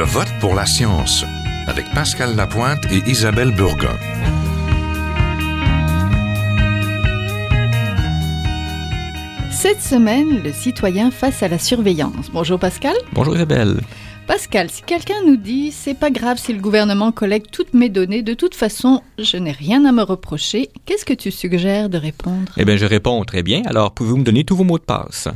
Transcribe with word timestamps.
Je 0.00 0.04
vote 0.06 0.32
pour 0.40 0.54
la 0.54 0.64
science 0.64 1.26
avec 1.66 1.84
Pascal 1.92 2.34
Lapointe 2.34 2.86
et 2.90 3.02
Isabelle 3.06 3.54
Burgon. 3.54 3.98
Cette 9.50 9.82
semaine, 9.82 10.42
le 10.42 10.54
citoyen 10.54 11.10
face 11.10 11.42
à 11.42 11.48
la 11.48 11.58
surveillance. 11.58 12.30
Bonjour 12.32 12.58
Pascal. 12.58 12.94
Bonjour 13.12 13.36
Isabelle. 13.36 13.82
Pascal, 14.26 14.70
si 14.70 14.80
quelqu'un 14.80 15.22
nous 15.26 15.36
dit 15.36 15.70
c'est 15.70 15.92
pas 15.92 16.10
grave 16.10 16.38
si 16.38 16.54
le 16.54 16.60
gouvernement 16.60 17.12
collecte 17.12 17.50
toutes 17.52 17.74
mes 17.74 17.90
données, 17.90 18.22
de 18.22 18.32
toute 18.32 18.54
façon, 18.54 19.02
je 19.18 19.36
n'ai 19.36 19.52
rien 19.52 19.84
à 19.84 19.92
me 19.92 20.02
reprocher, 20.02 20.70
qu'est-ce 20.86 21.04
que 21.04 21.12
tu 21.12 21.30
suggères 21.30 21.90
de 21.90 21.98
répondre? 21.98 22.50
Eh 22.56 22.64
bien, 22.64 22.78
je 22.78 22.86
réponds 22.86 23.22
très 23.24 23.42
bien. 23.42 23.60
Alors, 23.66 23.92
pouvez-vous 23.92 24.16
me 24.16 24.24
donner 24.24 24.44
tous 24.44 24.56
vos 24.56 24.64
mots 24.64 24.78
de 24.78 24.84
passe? 24.84 25.28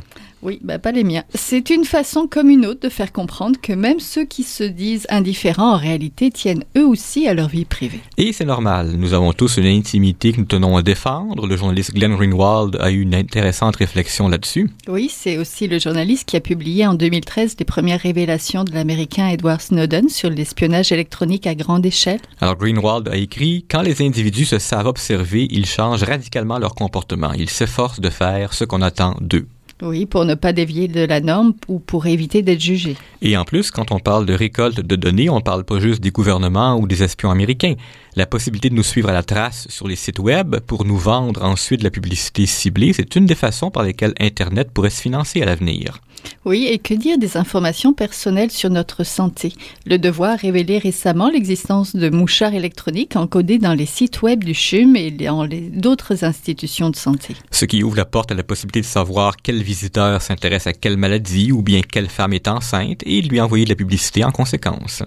Oui, 0.45 0.61
bah 0.63 0.79
pas 0.79 0.93
les 0.93 1.05
miens. 1.05 1.25
C'est 1.35 1.71
une 1.71 1.85
façon 1.85 2.27
comme 2.31 2.51
une 2.51 2.67
autre 2.67 2.81
de 2.81 2.89
faire 2.91 3.13
comprendre 3.13 3.59
que 3.61 3.73
même 3.73 3.99
ceux 3.99 4.27
qui 4.27 4.43
se 4.43 4.63
disent 4.63 5.07
indifférents 5.09 5.73
en 5.73 5.79
réalité 5.79 6.31
tiennent 6.31 6.65
eux 6.77 6.87
aussi 6.87 7.27
à 7.27 7.33
leur 7.33 7.49
vie 7.49 7.65
privée. 7.65 8.01
Et 8.19 8.33
c'est 8.35 8.45
normal. 8.45 8.93
Nous 8.99 9.15
avons 9.15 9.33
tous 9.33 9.57
une 9.57 9.67
intimité 9.67 10.33
que 10.33 10.41
nous 10.41 10.45
tenons 10.45 10.77
à 10.77 10.83
défendre. 10.83 11.47
Le 11.47 11.57
journaliste 11.57 11.95
Glenn 11.95 12.15
Greenwald 12.15 12.77
a 12.79 12.91
eu 12.91 13.01
une 13.01 13.15
intéressante 13.15 13.77
réflexion 13.77 14.29
là-dessus. 14.29 14.71
Oui, 14.87 15.11
c'est 15.11 15.39
aussi 15.39 15.67
le 15.67 15.79
journaliste 15.79 16.29
qui 16.29 16.37
a 16.37 16.41
publié 16.41 16.87
en 16.87 16.93
2013 16.93 17.57
les 17.59 17.65
premières 17.65 18.01
révélations 18.01 18.65
de 18.65 18.73
l'Américain 18.73 19.29
Edward 19.29 19.63
Snowden 19.63 20.11
sur 20.11 20.29
l'espionnage 20.29 20.93
électronique 20.93 21.47
à 21.47 21.55
grande 21.55 21.87
échelle. 21.87 22.21
Alors 22.43 22.57
Greenwald 22.57 23.09
a 23.09 23.17
écrit 23.17 23.65
Quand 23.71 23.81
les 23.81 24.03
individus 24.03 24.45
se 24.45 24.59
savent 24.59 24.87
observer, 24.87 25.49
ils 25.51 25.67
changent 25.67 26.05
radicalement 26.05 26.59
leur 26.59 26.75
comportement. 26.75 27.33
Ils 27.33 27.49
s'efforcent 27.49 28.01
de 28.01 28.11
faire 28.11 28.53
ce 28.53 28.65
qu'on 28.65 28.83
attend 28.83 29.17
d'eux. 29.23 29.47
Oui, 29.83 30.07
pour 30.07 30.25
ne 30.25 30.35
pas 30.35 30.53
dévier 30.53 30.87
de 30.87 31.01
la 31.01 31.21
norme 31.21 31.53
ou 31.69 31.81
pour 31.81 32.07
éviter 32.07 32.43
d'être 32.43 32.61
jugé. 32.61 32.97
Et 33.23 33.37
en 33.37 33.45
plus, 33.45 33.71
quand 33.71 33.91
on 33.91 33.99
parle 33.99 34.25
de 34.25 34.33
récolte 34.33 34.81
de 34.81 34.97
données, 34.97 35.29
on 35.29 35.37
ne 35.37 35.43
parle 35.43 35.65
pas 35.65 35.81
juste 35.81 36.01
des 36.01 36.11
gouvernements 36.11 36.79
ou 36.79 36.87
des 36.87 37.03
espions 37.03 37.31
américains. 37.31 37.75
La 38.15 38.27
possibilité 38.27 38.71
de 38.71 38.75
nous 38.75 38.85
suivre 38.85 39.09
à 39.09 39.13
la 39.13 39.25
trace 39.25 39.67
sur 39.69 39.89
les 39.89 39.97
sites 39.97 40.21
web 40.21 40.57
pour 40.61 40.85
nous 40.85 40.97
vendre 40.97 41.43
ensuite 41.43 41.83
la 41.83 41.91
publicité 41.91 42.47
ciblée, 42.47 42.93
c'est 42.93 43.17
une 43.17 43.27
des 43.27 43.35
façons 43.35 43.71
par 43.71 43.83
lesquelles 43.83 44.15
Internet 44.21 44.71
pourrait 44.73 44.91
se 44.91 45.03
financer 45.03 45.43
à 45.43 45.47
l'avenir. 45.47 46.01
Oui, 46.45 46.67
et 46.71 46.79
que 46.79 46.95
dire 46.95 47.19
des 47.19 47.37
informations 47.37 47.93
personnelles 47.93 48.51
sur 48.51 48.71
notre 48.71 49.05
santé? 49.05 49.53
Le 49.87 49.99
Devoir 49.99 50.33
a 50.33 50.37
révélé 50.37 50.79
récemment 50.79 51.31
l'existence 51.31 51.97
de 51.97 52.11
mouchards 52.11 52.55
électroniques 52.55 53.17
encodés 53.17 53.59
dans 53.59 53.75
les 53.75 53.87
sites 53.87 54.23
web 54.23 54.45
du 54.45 54.55
CHUM 54.55 54.97
et 54.97 55.11
dans 55.11 55.47
d'autres 55.47 56.25
institutions 56.25 56.91
de 56.91 56.97
santé. 56.97 57.35
Ce 57.51 57.65
qui 57.65 57.83
ouvre 57.83 57.97
la 57.97 58.05
porte 58.05 58.33
à 58.33 58.35
la 58.35 58.43
possibilité 58.43 58.81
de 58.81 58.87
savoir 58.87 59.37
quel 59.37 59.63
visiteur 59.63 60.21
s'intéresse 60.21 60.67
à 60.67 60.73
quelle 60.73 60.97
maladie 60.97 61.53
ou 61.53 61.63
bien 61.63 61.81
quelle 61.81 62.09
femme 62.09 62.33
est 62.33 62.49
enceinte 62.49 63.03
et 63.07 63.23
de 63.23 63.29
lui 63.29 63.41
envoyer 63.41 63.65
de 63.65 63.71
la 63.71 63.77
publicité 63.77 64.25
en 64.25 64.31
conséquence 64.31 65.03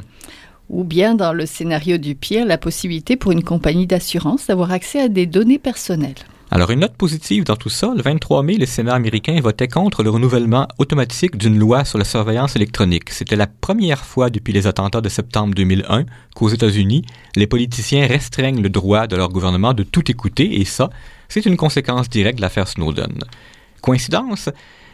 ou 0.70 0.84
bien 0.84 1.16
dans 1.16 1.34
le 1.34 1.46
scénario 1.46 1.98
du 1.98 2.16
pire, 2.16 2.46
la 2.46 2.58
possibilité 2.58 3.16
pour 3.16 3.32
une 3.32 3.44
compagnie 3.44 3.88
d'assurance 3.88 4.48
d'avoir 4.48 4.72
accès 4.72 5.00
à 5.00 5.08
des 5.08 5.26
données 5.26 5.60
personnelles. 5.60 6.16
Alors, 6.50 6.72
une 6.72 6.80
note 6.80 6.96
positive 6.96 7.44
dans 7.44 7.58
tout 7.58 7.70
ça, 7.70 7.94
le 7.94 8.02
23 8.02 8.42
mai, 8.42 8.56
le 8.56 8.66
Sénat 8.66 8.94
américain 8.94 9.38
votait 9.42 9.68
contre 9.68 10.02
le 10.02 10.10
renouvellement 10.10 10.66
automatique 10.78 11.36
d'une 11.36 11.60
loi 11.60 11.84
sur 11.84 11.98
la 11.98 12.06
surveillance 12.06 12.56
électronique. 12.56 13.10
C'était 13.10 13.36
la 13.36 13.48
première 13.48 14.06
fois 14.06 14.30
depuis 14.30 14.54
les 14.54 14.66
attentats 14.66 15.02
de 15.02 15.10
septembre 15.10 15.54
2001 15.56 16.06
qu'aux 16.36 16.48
États-Unis, 16.48 17.04
les 17.36 17.48
politiciens 17.48 18.08
restreignent 18.08 18.62
le 18.62 18.70
droit 18.70 19.08
de 19.08 19.18
leur 19.18 19.28
gouvernement 19.28 19.74
de 19.74 19.84
tout 19.84 20.10
écouter, 20.10 20.62
et 20.62 20.64
ça, 20.64 20.90
c'est 21.28 21.46
une 21.46 21.58
conséquence 21.58 22.10
directe 22.10 22.38
de 22.38 22.42
l'affaire 22.42 22.70
Snowden. 22.70 23.20
Coïncidence? 23.82 24.50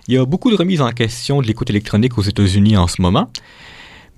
Il 0.08 0.16
y 0.16 0.18
a 0.18 0.26
beaucoup 0.26 0.50
de 0.50 0.56
remises 0.56 0.82
en 0.82 0.92
question 0.92 1.40
de 1.40 1.46
l'écoute 1.46 1.70
électronique 1.70 2.18
aux 2.18 2.24
États-Unis 2.24 2.78
en 2.78 2.88
ce 2.88 3.00
moment. 3.00 3.30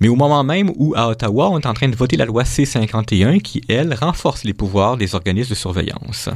Mais 0.00 0.08
au 0.08 0.16
moment 0.16 0.42
même 0.42 0.72
où, 0.76 0.94
à 0.96 1.08
Ottawa, 1.08 1.50
on 1.50 1.58
est 1.58 1.66
en 1.66 1.74
train 1.74 1.88
de 1.88 1.96
voter 1.96 2.16
la 2.16 2.24
loi 2.24 2.44
C-51 2.46 3.40
qui, 3.40 3.62
elle, 3.68 3.94
renforce 3.94 4.44
les 4.44 4.54
pouvoirs 4.54 4.96
des 4.96 5.14
organismes 5.14 5.50
de 5.50 5.54
surveillance. 5.54 6.28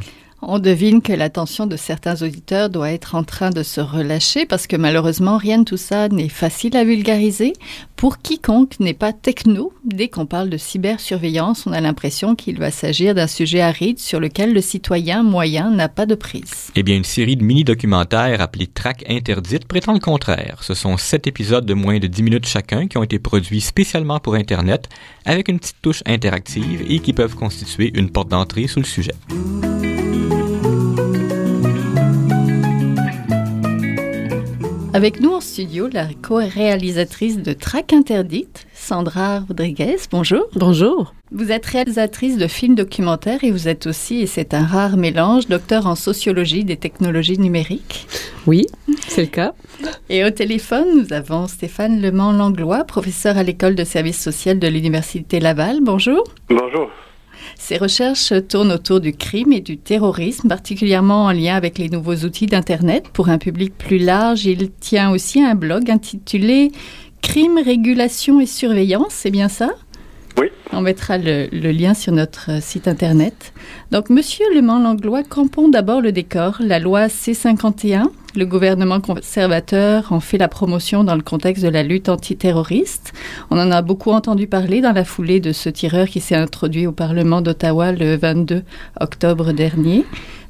On 0.42 0.58
devine 0.58 1.02
que 1.02 1.12
l'attention 1.12 1.66
de 1.66 1.76
certains 1.76 2.22
auditeurs 2.22 2.70
doit 2.70 2.90
être 2.90 3.14
en 3.14 3.24
train 3.24 3.50
de 3.50 3.62
se 3.62 3.80
relâcher 3.80 4.46
parce 4.46 4.66
que 4.66 4.76
malheureusement, 4.76 5.36
rien 5.36 5.58
de 5.58 5.64
tout 5.64 5.76
ça 5.76 6.08
n'est 6.08 6.30
facile 6.30 6.76
à 6.76 6.84
vulgariser. 6.84 7.52
Pour 7.94 8.18
quiconque 8.18 8.80
n'est 8.80 8.94
pas 8.94 9.12
techno, 9.12 9.74
dès 9.84 10.08
qu'on 10.08 10.24
parle 10.24 10.48
de 10.48 10.56
cybersurveillance, 10.56 11.66
on 11.66 11.72
a 11.72 11.80
l'impression 11.82 12.34
qu'il 12.34 12.58
va 12.58 12.70
s'agir 12.70 13.14
d'un 13.14 13.26
sujet 13.26 13.60
aride 13.60 13.98
sur 13.98 14.18
lequel 14.18 14.54
le 14.54 14.62
citoyen 14.62 15.22
moyen 15.22 15.70
n'a 15.70 15.90
pas 15.90 16.06
de 16.06 16.14
prise. 16.14 16.70
Eh 16.74 16.82
bien, 16.82 16.96
une 16.96 17.04
série 17.04 17.36
de 17.36 17.44
mini-documentaires 17.44 18.40
appelés 18.40 18.66
Track 18.66 19.04
Interdite 19.08 19.66
prétend 19.66 19.92
le 19.92 20.00
contraire. 20.00 20.60
Ce 20.62 20.72
sont 20.72 20.96
sept 20.96 21.26
épisodes 21.26 21.66
de 21.66 21.74
moins 21.74 21.98
de 21.98 22.06
dix 22.06 22.22
minutes 22.22 22.46
chacun 22.46 22.86
qui 22.86 22.96
ont 22.96 23.02
été 23.02 23.18
produits 23.18 23.60
spécialement 23.60 24.20
pour 24.20 24.34
Internet 24.34 24.88
avec 25.26 25.48
une 25.48 25.58
petite 25.58 25.82
touche 25.82 26.02
interactive 26.06 26.82
et 26.88 27.00
qui 27.00 27.12
peuvent 27.12 27.34
constituer 27.34 27.92
une 27.94 28.10
porte 28.10 28.28
d'entrée 28.28 28.66
sur 28.66 28.80
le 28.80 28.86
sujet. 28.86 29.12
Avec 34.92 35.20
nous 35.20 35.30
en 35.30 35.40
studio, 35.40 35.88
la 35.92 36.06
co-réalisatrice 36.20 37.38
de 37.38 37.52
Track 37.52 37.92
Interdite, 37.92 38.66
Sandra 38.74 39.38
Rodriguez. 39.38 39.98
Bonjour. 40.10 40.46
Bonjour. 40.56 41.14
Vous 41.30 41.52
êtes 41.52 41.64
réalisatrice 41.64 42.36
de 42.36 42.48
films 42.48 42.74
documentaires 42.74 43.44
et 43.44 43.52
vous 43.52 43.68
êtes 43.68 43.86
aussi, 43.86 44.20
et 44.20 44.26
c'est 44.26 44.52
un 44.52 44.64
rare 44.64 44.96
mélange, 44.96 45.46
docteur 45.46 45.86
en 45.86 45.94
sociologie 45.94 46.64
des 46.64 46.76
technologies 46.76 47.38
numériques. 47.38 48.08
Oui, 48.48 48.66
c'est 49.06 49.22
le 49.22 49.28
cas. 49.28 49.52
Et 50.08 50.24
au 50.24 50.30
téléphone, 50.30 50.88
nous 50.96 51.12
avons 51.12 51.46
Stéphane 51.46 52.02
Lemant-Langlois, 52.02 52.82
professeur 52.82 53.38
à 53.38 53.44
l'école 53.44 53.76
de 53.76 53.84
services 53.84 54.20
social 54.20 54.58
de 54.58 54.66
l'Université 54.66 55.38
Laval. 55.38 55.78
Bonjour. 55.82 56.24
Bonjour. 56.48 56.90
Ses 57.58 57.76
recherches 57.76 58.32
tournent 58.48 58.72
autour 58.72 59.00
du 59.00 59.12
crime 59.12 59.52
et 59.52 59.60
du 59.60 59.78
terrorisme, 59.78 60.48
particulièrement 60.48 61.24
en 61.24 61.32
lien 61.32 61.54
avec 61.54 61.78
les 61.78 61.88
nouveaux 61.88 62.16
outils 62.16 62.46
d'Internet. 62.46 63.08
Pour 63.12 63.28
un 63.28 63.38
public 63.38 63.76
plus 63.76 63.98
large, 63.98 64.46
il 64.46 64.70
tient 64.70 65.10
aussi 65.10 65.42
un 65.42 65.54
blog 65.54 65.90
intitulé 65.90 66.72
Crime, 67.22 67.58
régulation 67.62 68.40
et 68.40 68.46
surveillance, 68.46 69.12
c'est 69.12 69.30
bien 69.30 69.48
ça? 69.48 69.70
On 70.72 70.82
mettra 70.82 71.18
le, 71.18 71.48
lien 71.52 71.94
sur 71.94 72.12
notre 72.12 72.62
site 72.62 72.86
Internet. 72.86 73.52
Donc, 73.90 74.08
Monsieur 74.08 74.46
Le 74.54 74.60
Langlois, 74.60 75.24
campons 75.24 75.68
d'abord 75.68 76.00
le 76.00 76.12
décor. 76.12 76.58
La 76.60 76.78
loi 76.78 77.06
C51 77.06 78.04
le 78.36 78.46
gouvernement 78.46 79.00
conservateur 79.00 80.12
en 80.12 80.20
fait 80.20 80.38
la 80.38 80.46
promotion 80.46 81.02
dans 81.02 81.16
le 81.16 81.22
contexte 81.22 81.64
de 81.64 81.68
la 81.68 81.82
lutte 81.82 82.08
antiterroriste. 82.08 83.12
On 83.50 83.58
en 83.58 83.72
a 83.72 83.82
beaucoup 83.82 84.12
entendu 84.12 84.46
parler 84.46 84.80
dans 84.80 84.92
la 84.92 85.04
foulée 85.04 85.40
de 85.40 85.52
ce 85.52 85.68
tireur 85.68 86.06
qui 86.06 86.20
s'est 86.20 86.36
introduit 86.36 86.86
au 86.86 86.92
Parlement 86.92 87.40
d'Ottawa 87.40 87.90
le 87.90 88.16
22 88.16 88.62
octobre 89.00 89.52
dernier. 89.52 90.04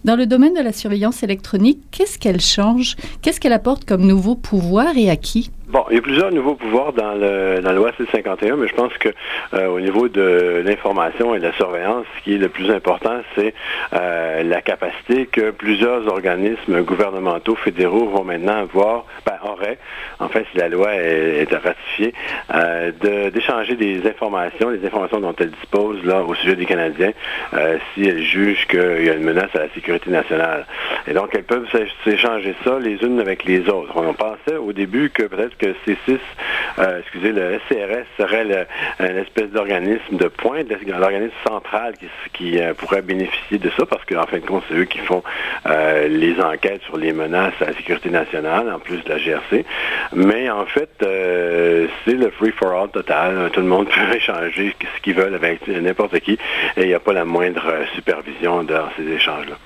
Dans 0.04 0.16
le 0.16 0.26
domaine 0.26 0.54
de 0.54 0.60
la 0.60 0.72
surveillance 0.72 1.22
électronique, 1.22 1.80
qu'est-ce 1.90 2.18
qu'elle 2.18 2.40
change? 2.40 2.96
Qu'est-ce 3.22 3.40
qu'elle 3.40 3.52
apporte 3.52 3.84
comme 3.84 4.06
nouveau 4.06 4.34
pouvoir 4.34 4.96
et 4.96 5.10
à 5.10 5.16
qui? 5.16 5.50
Bon, 5.70 5.84
il 5.88 5.94
y 5.94 5.98
a 5.98 6.02
plusieurs 6.02 6.32
nouveaux 6.32 6.56
pouvoirs 6.56 6.92
dans, 6.92 7.12
le, 7.12 7.60
dans 7.60 7.68
la 7.70 7.76
loi 7.76 7.92
C-51, 7.96 8.56
mais 8.56 8.66
je 8.66 8.74
pense 8.74 8.92
que 8.94 9.10
euh, 9.54 9.68
au 9.68 9.78
niveau 9.78 10.08
de 10.08 10.64
l'information 10.64 11.32
et 11.32 11.38
de 11.38 11.44
la 11.44 11.52
surveillance, 11.52 12.06
ce 12.18 12.24
qui 12.24 12.34
est 12.34 12.38
le 12.38 12.48
plus 12.48 12.72
important, 12.72 13.20
c'est 13.36 13.54
euh, 13.92 14.42
la 14.42 14.62
capacité 14.62 15.26
que 15.26 15.52
plusieurs 15.52 16.08
organismes 16.08 16.82
gouvernementaux 16.82 17.54
fédéraux 17.54 18.06
vont 18.06 18.24
maintenant 18.24 18.62
avoir, 18.62 19.04
ben, 19.24 19.38
auraient, 19.44 19.78
en 20.18 20.28
fait, 20.28 20.44
si 20.50 20.58
la 20.58 20.68
loi 20.68 20.92
est, 20.92 21.46
ratifiée, 21.54 22.14
euh, 22.52 23.30
d'échanger 23.30 23.76
des 23.76 24.04
informations, 24.08 24.70
les 24.70 24.84
informations 24.84 25.20
dont 25.20 25.36
elles 25.38 25.50
disposent 25.50 26.04
là 26.04 26.24
au 26.24 26.34
sujet 26.34 26.56
des 26.56 26.66
Canadiens, 26.66 27.12
si 27.94 28.08
elles 28.08 28.22
jugent 28.22 28.66
qu'il 28.66 29.04
y 29.04 29.10
a 29.10 29.14
une 29.14 29.22
menace 29.22 29.54
à 29.54 29.60
la 29.60 29.68
sécurité 29.68 30.10
nationale. 30.10 30.66
Et 31.06 31.12
donc, 31.12 31.30
elles 31.32 31.44
peuvent 31.44 31.68
s'échanger 32.04 32.56
ça 32.64 32.78
les 32.80 32.96
unes 33.04 33.20
avec 33.20 33.44
les 33.44 33.68
autres. 33.68 33.92
On 33.94 34.14
pensait 34.14 34.56
au 34.56 34.72
début 34.72 35.10
que 35.10 35.22
peut-être 35.22 35.56
que 35.60 35.74
C6, 35.86 36.18
euh, 36.78 37.00
excusez, 37.00 37.32
le 37.32 37.58
SCRS 37.58 38.06
serait 38.16 38.44
l'espèce 38.98 39.50
d'organisme 39.50 40.16
de 40.16 40.28
pointe, 40.28 40.66
l'organisme 40.86 41.34
central 41.46 41.94
qui, 42.32 42.58
euh, 42.58 42.74
pourrait 42.74 43.02
bénéficier 43.02 43.58
de 43.58 43.70
ça, 43.70 43.84
parce 43.86 44.04
qu'en 44.04 44.26
fin 44.26 44.38
de 44.38 44.46
compte, 44.46 44.64
c'est 44.68 44.76
eux 44.76 44.84
qui 44.84 44.98
font 44.98 45.22
euh, 45.66 46.08
les 46.08 46.40
enquêtes 46.40 46.82
sur 46.82 46.96
les 46.96 47.12
menaces 47.12 47.54
à 47.60 47.66
la 47.66 47.72
sécurité 47.74 48.10
nationale, 48.10 48.72
en 48.72 48.78
plus 48.78 49.02
de 49.04 49.08
la 49.08 49.18
GRC. 49.18 49.64
Mais 50.14 50.48
en 50.50 50.64
fait, 50.66 50.90
c'est 51.00 52.14
le 52.14 52.30
free-for-all 52.30 52.88
total. 52.88 53.50
Tout 53.52 53.60
le 53.60 53.66
monde 53.66 53.88
peut 53.94 54.16
échanger 54.16 54.74
ce 54.96 55.02
qu'ils 55.02 55.14
veulent 55.14 55.34
avec 55.34 55.66
n'importe 55.68 56.18
qui, 56.20 56.38
et 56.76 56.82
il 56.82 56.88
n'y 56.88 56.94
a 56.94 57.00
pas 57.00 57.12
la 57.12 57.24
moindre 57.24 57.62
supervision 57.94 58.62
dans 58.62 58.88
ces 58.96 59.06
échanges-là. 59.06 59.56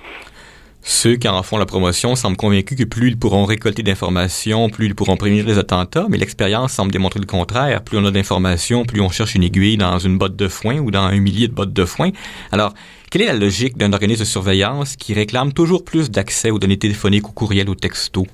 Ceux 0.87 1.17
qui 1.17 1.27
en 1.29 1.43
font 1.43 1.57
la 1.57 1.65
promotion 1.65 2.15
semblent 2.15 2.37
convaincus 2.37 2.77
que 2.77 2.85
plus 2.85 3.09
ils 3.09 3.17
pourront 3.17 3.47
récolter 3.47 3.83
d'informations, 3.83 4.69
plus 4.69 4.85
ils 4.85 4.95
pourront 4.95 5.17
prévenir 5.17 5.47
les 5.47 5.57
attentats, 5.57 6.07
mais 6.11 6.19
l'expérience 6.19 6.75
semble 6.75 6.93
démontrer 6.93 7.21
le 7.21 7.27
contraire. 7.27 7.83
Plus 7.83 7.97
on 7.97 8.05
a 8.05 8.11
d'informations, 8.11 8.85
plus 8.85 9.01
on 9.01 9.09
cherche 9.09 9.35
une 9.35 9.45
aiguille 9.45 9.79
dans 9.79 9.99
une 9.99 10.19
botte 10.19 10.37
de 10.37 10.47
foin 10.47 10.81
ou 10.81 10.91
dans 10.91 11.05
un 11.05 11.19
millier 11.19 11.49
de 11.49 11.55
bottes 11.55 11.73
de 11.73 11.87
foin. 11.87 12.11
Alors, 12.53 12.75
quelle 13.11 13.23
est 13.23 13.27
la 13.27 13.33
logique 13.33 13.79
d'un 13.79 13.95
organisme 13.95 14.21
de 14.21 14.29
surveillance 14.29 14.97
qui 14.97 15.15
réclame 15.15 15.55
toujours 15.55 15.85
plus 15.85 16.11
d'accès 16.11 16.51
aux 16.51 16.59
données 16.59 16.79
téléphoniques, 16.79 17.31
aux 17.31 17.33
courriels, 17.33 17.71
aux 17.71 17.75
textos? 17.75 18.27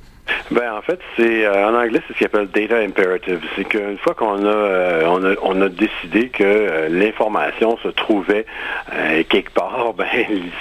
Ben 0.51 0.73
en 0.73 0.83
fait, 0.83 0.99
c'est 1.17 1.47
euh, 1.47 1.69
en 1.69 1.75
anglais, 1.75 2.01
c'est 2.09 2.15
ce 2.15 2.19
qu'on 2.19 2.39
appelle 2.39 2.49
data 2.49 2.77
imperative. 2.79 3.41
C'est 3.55 3.65
qu'une 3.65 3.99
fois 3.99 4.15
qu'on 4.15 4.45
a, 4.45 4.49
euh, 4.49 5.05
on 5.07 5.25
a, 5.25 5.35
on 5.43 5.63
a 5.63 5.69
décidé 5.69 6.29
que 6.29 6.43
euh, 6.43 6.89
l'information 6.89 7.77
se 7.79 7.89
trouvait 7.89 8.47
quelque 9.29 9.53
part, 9.53 9.95
ben 9.97 10.07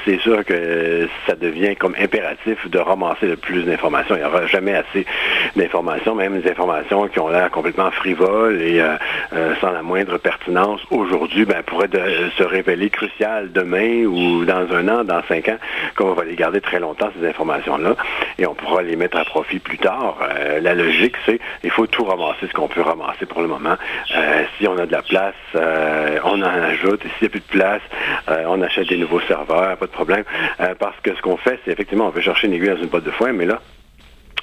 c'est 0.06 0.20
sûr 0.20 0.46
que 0.46 1.08
ça 1.26 1.36
devient 1.36 1.76
comme 1.76 1.96
impératif 2.00 2.70
de 2.70 2.78
ramasser 2.78 3.28
le 3.28 3.36
plus 3.36 3.64
d'informations. 3.64 4.16
Il 4.16 4.20
n'y 4.20 4.26
aura 4.26 4.46
jamais 4.46 4.76
assez 4.76 5.06
d'informations, 5.56 6.14
même 6.16 6.40
des 6.40 6.50
informations 6.50 7.08
qui 7.08 7.20
ont 7.20 7.30
l'air 7.30 7.50
complètement 7.50 7.90
frivoles 7.92 8.62
et 8.62 8.82
sans 9.60 9.72
la 9.72 9.82
moindre 9.82 10.18
pertinence 10.18 10.82
aujourd'hui, 10.92 11.46
ben 11.46 11.64
pourraient 11.64 11.90
se 12.38 12.44
révéler 12.44 12.90
cruciales 12.90 13.52
demain 13.52 14.06
ou 14.06 14.46
dans 14.46 14.72
un 14.74 14.88
an, 14.88 15.04
dans 15.04 15.22
cinq 15.28 15.50
ans, 15.50 15.58
qu'on 15.96 16.14
va 16.14 16.24
les 16.26 16.36
garder 16.36 16.62
très 16.62 16.80
longtemps 16.80 17.10
ces 17.20 17.28
informations-là 17.28 17.96
et 18.38 18.46
on 18.46 18.54
pourra 18.54 18.84
les 18.84 18.96
mettre 18.96 19.18
à 19.18 19.26
profit 19.26 19.59
plus 19.60 19.78
tard. 19.78 20.18
Euh, 20.22 20.60
la 20.60 20.74
logique, 20.74 21.16
c'est 21.26 21.40
il 21.64 21.72
faut 21.72 21.88
tout 21.88 22.04
ramasser 22.04 22.48
ce 22.48 22.54
qu'on 22.54 22.68
peut 22.68 22.82
ramasser 22.82 23.26
pour 23.26 23.42
le 23.42 23.48
moment. 23.48 23.76
Euh, 24.16 24.44
si 24.58 24.68
on 24.68 24.78
a 24.78 24.86
de 24.86 24.92
la 24.92 25.02
place, 25.02 25.36
euh, 25.56 26.20
on 26.24 26.42
en 26.42 26.44
ajoute. 26.44 27.06
Et 27.06 27.10
s'il 27.10 27.22
n'y 27.24 27.28
a 27.28 27.30
plus 27.30 27.40
de 27.40 27.46
place, 27.46 27.82
on 28.28 28.62
achète 28.62 28.90
des 28.90 28.98
nouveaux 28.98 29.22
serveurs, 29.22 29.78
pas 29.78 29.86
de 29.86 29.92
problème. 29.92 30.24
parce 30.80 31.00
que 31.02 31.16
ce 31.16 31.22
qu'on 31.22 31.38
fait, 31.38 31.60
c'est 31.66 31.72
effectivement, 31.72 32.08
on 32.08 32.10
veut 32.10 32.22
chercher 32.22 32.48
une 32.48 32.54
aiguille 32.54 32.70
dans 32.70 32.78
une 32.78 32.88
boîte 32.88 33.04
de 33.04 33.12
foin, 33.12 33.32
mais 33.34 33.46
là, 33.46 33.60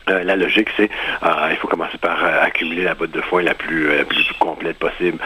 euh, 0.09 0.23
la 0.23 0.37
logique, 0.37 0.69
c'est 0.77 0.89
euh, 1.25 1.49
il 1.51 1.57
faut 1.57 1.67
commencer 1.67 1.99
par 1.99 2.25
euh, 2.25 2.43
accumuler 2.43 2.85
la 2.85 2.95
botte 2.95 3.11
de 3.11 3.21
foin 3.23 3.43
la 3.43 3.55
plus, 3.55 3.89
plus 4.09 4.33
complète 4.39 4.79
possible. 4.79 5.19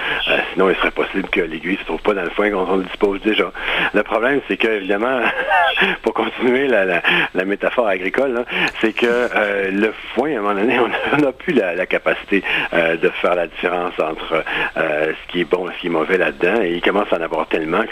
sinon, 0.53 0.71
il 0.71 0.77
serait 0.77 0.91
possible 0.91 1.29
que 1.29 1.43
l'aiguille 1.43 1.75
ne 1.75 1.79
se 1.79 1.85
trouve 1.85 2.01
pas 2.01 2.15
dans 2.15 2.23
le 2.23 2.31
foin 2.31 2.51
quand 2.51 2.67
on 2.67 2.77
le 2.77 2.85
dispose 2.85 3.21
déjà. 3.21 3.53
Le 3.93 4.03
problème, 4.03 4.41
c'est 4.49 4.57
que, 4.57 4.69
évidemment, 4.69 5.21
pour 6.03 6.15
continuer 6.15 6.67
la, 6.67 7.03
la, 7.35 7.45
métaphore 7.45 7.89
agricole, 7.89 8.47
c'est 8.81 8.95
que 8.95 9.71
le 9.71 9.93
foin, 10.15 10.31
à 10.31 10.39
un 10.39 10.41
moment 10.41 10.55
donné, 10.55 10.79
on 11.13 11.17
n'a 11.19 11.33
plus 11.33 11.53
la, 11.53 11.85
capacité 11.85 12.43
de 12.73 13.09
faire 13.21 13.35
la 13.35 13.49
différence 13.49 13.93
entre 13.99 14.45
ce 14.77 15.33
qui 15.33 15.43
est 15.43 15.45
bon 15.45 15.69
et 15.69 15.75
ce 15.75 15.81
qui 15.81 15.87
est 15.89 15.91
mauvais 15.91 16.17
là-dedans. 16.17 16.63
Et 16.63 16.73
il 16.73 16.81
commence 16.81 17.13
à 17.13 17.19
en 17.19 17.23
avoir 17.23 17.47
tellement 17.49 17.83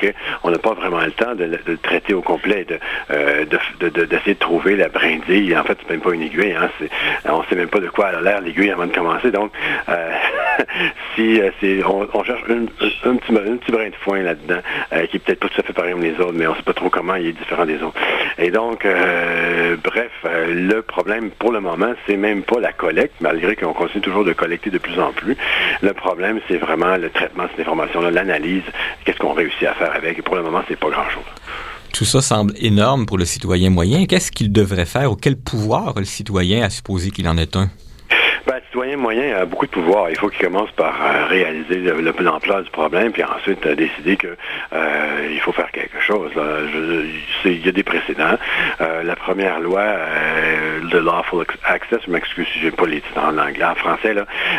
qu'on 0.42 0.50
n'a 0.50 0.58
pas 0.58 0.74
vraiment 0.74 1.00
le 1.00 1.12
temps 1.12 1.34
de, 1.34 1.44
le 1.44 1.78
traiter 1.78 2.14
au 2.14 2.22
complet, 2.22 2.64
d'essayer 2.64 3.46
de, 3.80 3.88
de, 3.88 4.04
de, 4.04 4.32
trouver 4.34 4.76
la 4.76 4.88
brindille. 4.88 5.56
En 5.56 5.64
fait, 5.64 5.76
c'est 5.82 5.90
même 5.90 6.00
pas 6.00 6.12
une 6.12 6.22
aiguille, 6.22 6.52
hein, 6.52 6.70
on 7.24 7.40
ne 7.40 7.46
sait 7.46 7.56
même 7.56 7.68
pas 7.68 7.80
de 7.80 7.88
quoi 7.88 8.08
elle 8.10 8.16
a 8.16 8.20
l'air 8.20 8.40
l'aiguille 8.40 8.70
avant 8.70 8.86
de 8.86 8.94
commencer. 8.94 9.30
Donc, 9.30 9.52
euh, 9.88 10.12
si 11.14 11.40
euh, 11.40 11.50
on, 12.12 12.24
cherche 12.24 12.42
un, 12.48 13.16
petit, 13.16 13.32
brin 13.32 13.88
de 13.88 13.94
foin 14.02 14.22
là-dedans, 14.22 14.60
euh, 14.92 15.06
qui 15.06 15.16
est 15.16 15.20
peut-être 15.20 15.40
pas 15.40 15.48
tout 15.48 15.60
à 15.60 15.64
fait 15.64 15.72
pareil 15.72 15.92
comme 15.92 16.02
les 16.02 16.18
autres, 16.20 16.34
mais 16.34 16.46
on 16.46 16.52
ne 16.52 16.56
sait 16.56 16.62
pas 16.62 16.74
trop 16.74 16.90
comment 16.90 17.14
il 17.14 17.28
est 17.28 17.32
différent 17.32 17.66
des 17.66 17.82
autres. 17.82 17.98
Et 18.38 18.50
donc, 18.50 18.86
bref, 19.82 20.12
le 20.24 20.80
problème 20.80 21.30
pour 21.30 21.52
le 21.52 21.60
moment, 21.60 21.92
c'est 22.06 22.16
même 22.16 22.42
pas 22.42 22.60
la 22.60 22.72
collecte, 22.72 23.14
malgré 23.20 23.56
qu'on 23.56 23.72
continue 23.72 24.02
toujours 24.02 24.24
de 24.24 24.32
collecter 24.32 24.70
de 24.70 24.78
plus 24.78 24.98
en 25.00 25.12
plus. 25.12 25.36
Le 25.82 25.92
problème, 25.92 26.40
c'est 26.48 26.58
vraiment 26.58 26.96
le 26.96 27.10
traitement 27.10 27.44
de 27.44 27.48
cette 27.50 27.60
information-là, 27.60 28.10
l'analyse, 28.10 28.62
qu'est-ce 29.04 29.18
qu'on 29.18 29.32
réussit 29.32 29.66
à 29.66 29.74
faire 29.74 29.94
avec. 29.94 30.18
Et 30.18 30.22
pour 30.22 30.36
le 30.36 30.42
moment, 30.42 30.62
c'est 30.68 30.78
pas 30.78 30.90
grand-chose. 30.90 31.24
Tout 31.92 32.04
ça 32.04 32.20
semble 32.20 32.54
énorme 32.58 33.06
pour 33.06 33.18
le 33.18 33.24
citoyen 33.24 33.70
moyen. 33.70 34.06
Qu'est-ce 34.06 34.30
qu'il 34.30 34.52
devrait 34.52 34.86
faire 34.86 35.10
ou 35.12 35.16
quel 35.16 35.36
pouvoir 35.36 35.94
le 35.96 36.04
citoyen 36.04 36.62
à 36.62 36.70
supposer 36.70 37.10
qu'il 37.10 37.28
en 37.28 37.36
est 37.36 37.56
un? 37.56 37.70
Ben, 38.46 38.60
citoyen 38.68 38.98
moyen 38.98 39.34
a 39.34 39.44
beaucoup 39.46 39.66
de 39.66 39.70
pouvoir. 39.70 40.10
Il 40.10 40.16
faut 40.16 40.28
qu'il 40.28 40.44
commence 40.44 40.70
par 40.72 40.94
euh, 41.02 41.26
réaliser 41.26 41.80
l'ampleur 42.20 42.62
du 42.62 42.70
problème, 42.70 43.12
puis 43.12 43.24
ensuite 43.24 43.64
euh, 43.66 43.74
décider 43.74 44.16
que 44.16 44.36
euh, 44.72 45.28
il 45.30 45.40
faut 45.40 45.52
faire 45.52 45.70
quelque 45.72 46.00
chose. 46.00 46.30
il 47.44 47.64
y 47.64 47.68
a 47.68 47.72
des 47.72 47.82
précédents. 47.82 48.36
la 48.80 49.16
première 49.16 49.60
loi, 49.60 49.84
de 50.90 50.98
Lawful 50.98 51.44
Access, 51.64 52.00
je 52.06 52.10
m'excuse 52.10 52.46
si 52.52 52.60
j'ai 52.60 52.70
pas 52.70 52.86
les 52.86 53.00
titres 53.00 53.20
en 53.20 53.36
anglais, 53.38 53.64
en 53.64 53.74
français, 53.74 54.14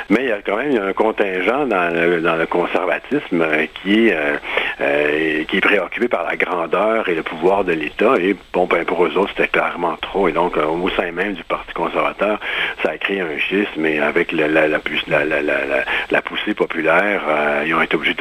mais 0.09 0.23
il 0.23 0.29
y 0.29 0.31
a 0.31 0.41
quand 0.41 0.57
même 0.57 0.77
un 0.81 0.93
contingent 0.93 1.65
dans 1.65 1.93
le, 1.93 2.45
conservatisme 2.45 3.45
qui, 3.81 4.09
est 4.09 5.61
préoccupé 5.61 6.07
par 6.07 6.23
la 6.23 6.35
grandeur 6.35 7.07
et 7.09 7.15
le 7.15 7.23
pouvoir 7.23 7.63
de 7.63 7.73
l'État. 7.73 8.15
Et 8.19 8.35
bon, 8.53 8.65
ben, 8.65 8.85
pour 8.85 9.05
eux 9.05 9.17
autres, 9.17 9.31
c'était 9.35 9.49
clairement 9.49 9.97
trop. 10.01 10.27
Et 10.27 10.31
donc, 10.31 10.57
au 10.57 10.89
sein 10.89 11.11
même 11.11 11.33
du 11.33 11.43
Parti 11.43 11.73
conservateur, 11.73 12.39
ça 12.83 12.91
a 12.91 12.97
créé 12.97 13.21
un 13.21 13.37
schisme 13.37 13.85
avec 14.09 14.31
la, 14.31 16.21
poussée 16.21 16.53
populaire, 16.53 17.21
euh, 17.27 17.63
ils 17.65 17.73
ont 17.73 17.81
été 17.81 17.95
obligés 17.95 18.15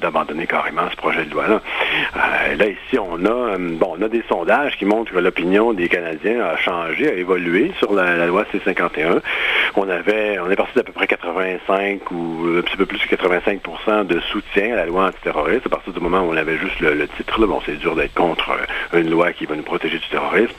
d'abandonner 0.00 0.46
carrément 0.46 0.90
ce 0.90 0.96
projet 0.96 1.24
de 1.24 1.30
loi-là. 1.30 1.62
Euh, 2.16 2.56
là, 2.56 2.66
ici, 2.66 2.98
on 2.98 3.24
a, 3.24 3.28
euh, 3.28 3.56
bon, 3.58 3.94
on 3.98 4.02
a 4.02 4.08
des 4.08 4.22
sondages 4.28 4.76
qui 4.76 4.84
montrent 4.84 5.12
que 5.12 5.18
l'opinion 5.18 5.72
des 5.72 5.88
Canadiens 5.88 6.44
a 6.44 6.56
changé, 6.56 7.08
a 7.08 7.14
évolué 7.14 7.72
sur 7.78 7.92
la, 7.94 8.26
loi 8.26 8.44
C-51. 8.52 9.20
On 9.76 9.88
avait, 9.88 10.38
on 10.40 10.50
est 10.50 10.56
parti 10.56 10.72
d'à 10.74 10.82
peu 10.82 10.92
près 10.92 11.06
85 11.06 12.10
ou 12.10 12.56
un 12.58 12.62
petit 12.62 12.76
peu 12.76 12.86
plus 12.86 12.98
que 12.98 13.14
85% 13.14 14.06
de 14.06 14.20
soutien 14.20 14.72
à 14.72 14.76
la 14.76 14.86
loi 14.86 15.06
antiterroriste 15.06 15.66
à 15.66 15.70
partir 15.70 15.92
du 15.92 16.00
moment 16.00 16.20
où 16.20 16.32
on 16.32 16.36
avait 16.36 16.58
juste 16.58 16.80
le, 16.80 17.06
titre. 17.16 17.46
Bon, 17.46 17.60
c'est 17.64 17.78
dur 17.78 17.94
d'être 17.94 18.14
contre 18.14 18.50
une 18.92 19.08
loi 19.08 19.32
qui 19.32 19.46
va 19.46 19.54
nous 19.54 19.62
protéger 19.62 19.98
du 19.98 20.08
terrorisme. 20.08 20.54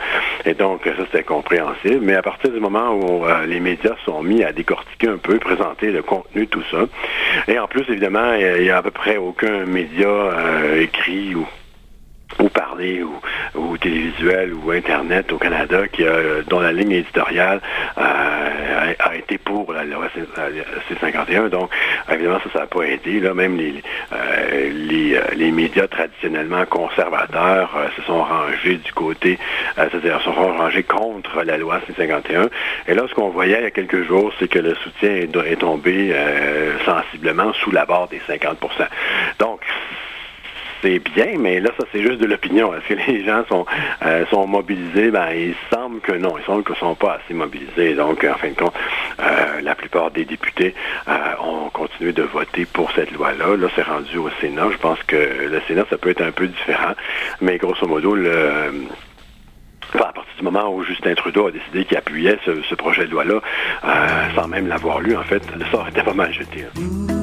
Et 0.46 0.54
donc, 0.54 0.86
ça, 0.86 0.92
c'était 1.12 1.24
compréhensible. 1.24 2.00
Mais 2.02 2.16
à 2.16 2.22
partir 2.22 2.52
du 2.52 2.60
moment 2.60 2.94
où 2.94 3.26
les 3.46 3.60
médias 3.60 3.96
sont 4.06 4.24
mis 4.24 4.44
à 4.44 4.54
décortiquer 4.60 5.08
un 5.08 5.18
peu, 5.18 5.40
présenter 5.40 5.92
le 5.92 6.02
contenu, 6.02 6.46
tout 6.48 6.64
ça. 6.70 6.82
Et 7.48 7.58
en 7.58 7.68
plus, 7.68 7.86
évidemment, 7.90 8.34
il 8.34 8.64
n'y 8.64 8.70
a 8.70 8.78
à 8.78 8.82
peu 8.82 8.92
près 8.92 9.18
aucun 9.18 9.66
média 9.66 10.08
euh, 10.08 10.82
écrit 10.82 11.34
ou 11.36 11.48
ou 12.40 12.48
ou, 13.04 13.60
ou, 13.60 13.78
télévisuel 13.78 14.54
ou 14.54 14.72
internet 14.72 15.32
au 15.34 15.38
Canada 15.38 15.88
qui 15.88 16.06
a, 16.06 16.42
dont 16.48 16.60
la 16.60 16.72
ligne 16.72 16.92
éditoriale 16.92 17.60
euh, 17.98 18.02
a, 19.00 19.16
été 19.16 19.38
pour 19.38 19.74
la 19.74 19.84
loi 19.84 20.08
C51 20.90 21.50
donc 21.50 21.70
évidemment 22.12 22.40
ça 22.44 22.50
ça 22.54 22.60
n'a 22.60 22.68
pas 22.68 22.84
aidé 22.84 23.20
là. 23.20 23.34
Même 23.34 23.58
les 23.58 23.82
euh, 24.14 24.16
euh, 24.16 25.22
les, 25.36 25.52
médias 25.52 25.88
traditionnellement 25.88 26.66
conservateurs 26.66 27.70
se 27.96 28.02
sont 28.04 28.24
rangés 28.24 28.76
du 28.76 28.92
côté 28.94 29.38
c'est-à-dire 29.76 30.20
se 30.20 30.26
sont 30.26 30.34
rangés 30.34 30.84
contre 30.84 31.44
la 31.44 31.58
loi 31.58 31.80
C51. 31.90 32.50
Et 32.88 32.94
là 32.94 33.04
ce 33.10 33.14
qu'on 33.14 33.30
voyait 33.30 33.60
il 33.60 33.64
y 33.64 33.68
a 33.68 33.72
quelques 33.72 34.04
jours 34.04 34.32
c'est 34.40 34.48
que 34.48 34.60
le 34.60 34.76
soutien 34.76 35.10
est, 35.10 35.36
est 35.36 35.56
tombé 35.56 36.16
sensiblement 36.86 37.54
sous 37.54 37.72
la 37.72 37.86
barre 37.86 38.08
des 38.08 38.22
50 38.28 38.60
donc 39.40 39.49
c'est 40.82 41.00
bien, 41.00 41.38
mais 41.38 41.60
là, 41.60 41.70
ça, 41.78 41.86
c'est 41.92 42.02
juste 42.02 42.20
de 42.20 42.26
l'opinion. 42.26 42.74
Est-ce 42.74 42.88
que 42.94 43.12
les 43.12 43.24
gens 43.26 43.44
sont, 43.48 43.66
euh, 44.06 44.26
sont 44.28 44.48
mobilisés? 44.48 45.12
Ben, 45.12 45.30
il 45.34 45.56
semble 45.72 46.00
que 46.02 46.14
non. 46.14 46.38
Il 46.38 46.46
semble 46.46 46.64
qu'ils 46.64 46.74
ne 46.74 46.80
sont 46.80 46.96
pas 46.96 47.20
assez 47.24 47.34
mobilisés. 47.34 47.96
Donc, 47.96 48.24
en 48.24 48.38
fin 48.38 48.50
de 48.50 48.56
compte, 48.56 48.74
euh, 49.20 49.62
la 49.62 49.76
plupart 49.76 50.12
des 50.12 50.26
députés 50.26 50.74
euh, 51.08 51.12
ont 51.44 51.70
continué 51.70 52.14
de 52.14 52.24
voter 52.24 52.66
pour 52.66 52.92
cette 52.92 53.12
loi-là. 53.12 53.56
Là, 53.58 53.68
c'est 53.76 53.84
rendu 53.84 54.18
au 54.18 54.30
Sénat. 54.42 54.68
Je 54.72 54.78
pense 54.78 55.02
que 55.04 55.16
le 55.16 55.62
Sénat, 55.68 55.86
ça 55.90 55.98
peut 55.98 56.10
être 56.10 56.22
un 56.22 56.32
peu 56.32 56.48
différent. 56.48 56.94
Mais 57.42 57.58
grosso 57.58 57.86
modo, 57.88 58.16
le... 58.16 58.88
à 59.94 59.98
partir 59.98 60.34
du 60.38 60.44
moment 60.44 60.74
où 60.74 60.84
Justin 60.84 61.16
Trudeau 61.16 61.48
a 61.48 61.52
décidé 61.52 61.86
qu'il 61.86 61.98
appuyait 61.98 62.38
ce, 62.46 62.76
projet 62.76 63.06
de 63.06 63.12
loi-là, 63.12 63.42
sans 64.36 64.48
même 64.48 64.68
l'avoir 64.68 65.02
lu, 65.02 65.16
en 65.16 65.24
fait, 65.24 65.44
ça 65.72 65.78
aurait 65.78 65.90
été 65.90 66.02
pas 66.02 66.14
mal 66.14 66.32
jeté. 66.34 66.66
Hein. 66.66 67.19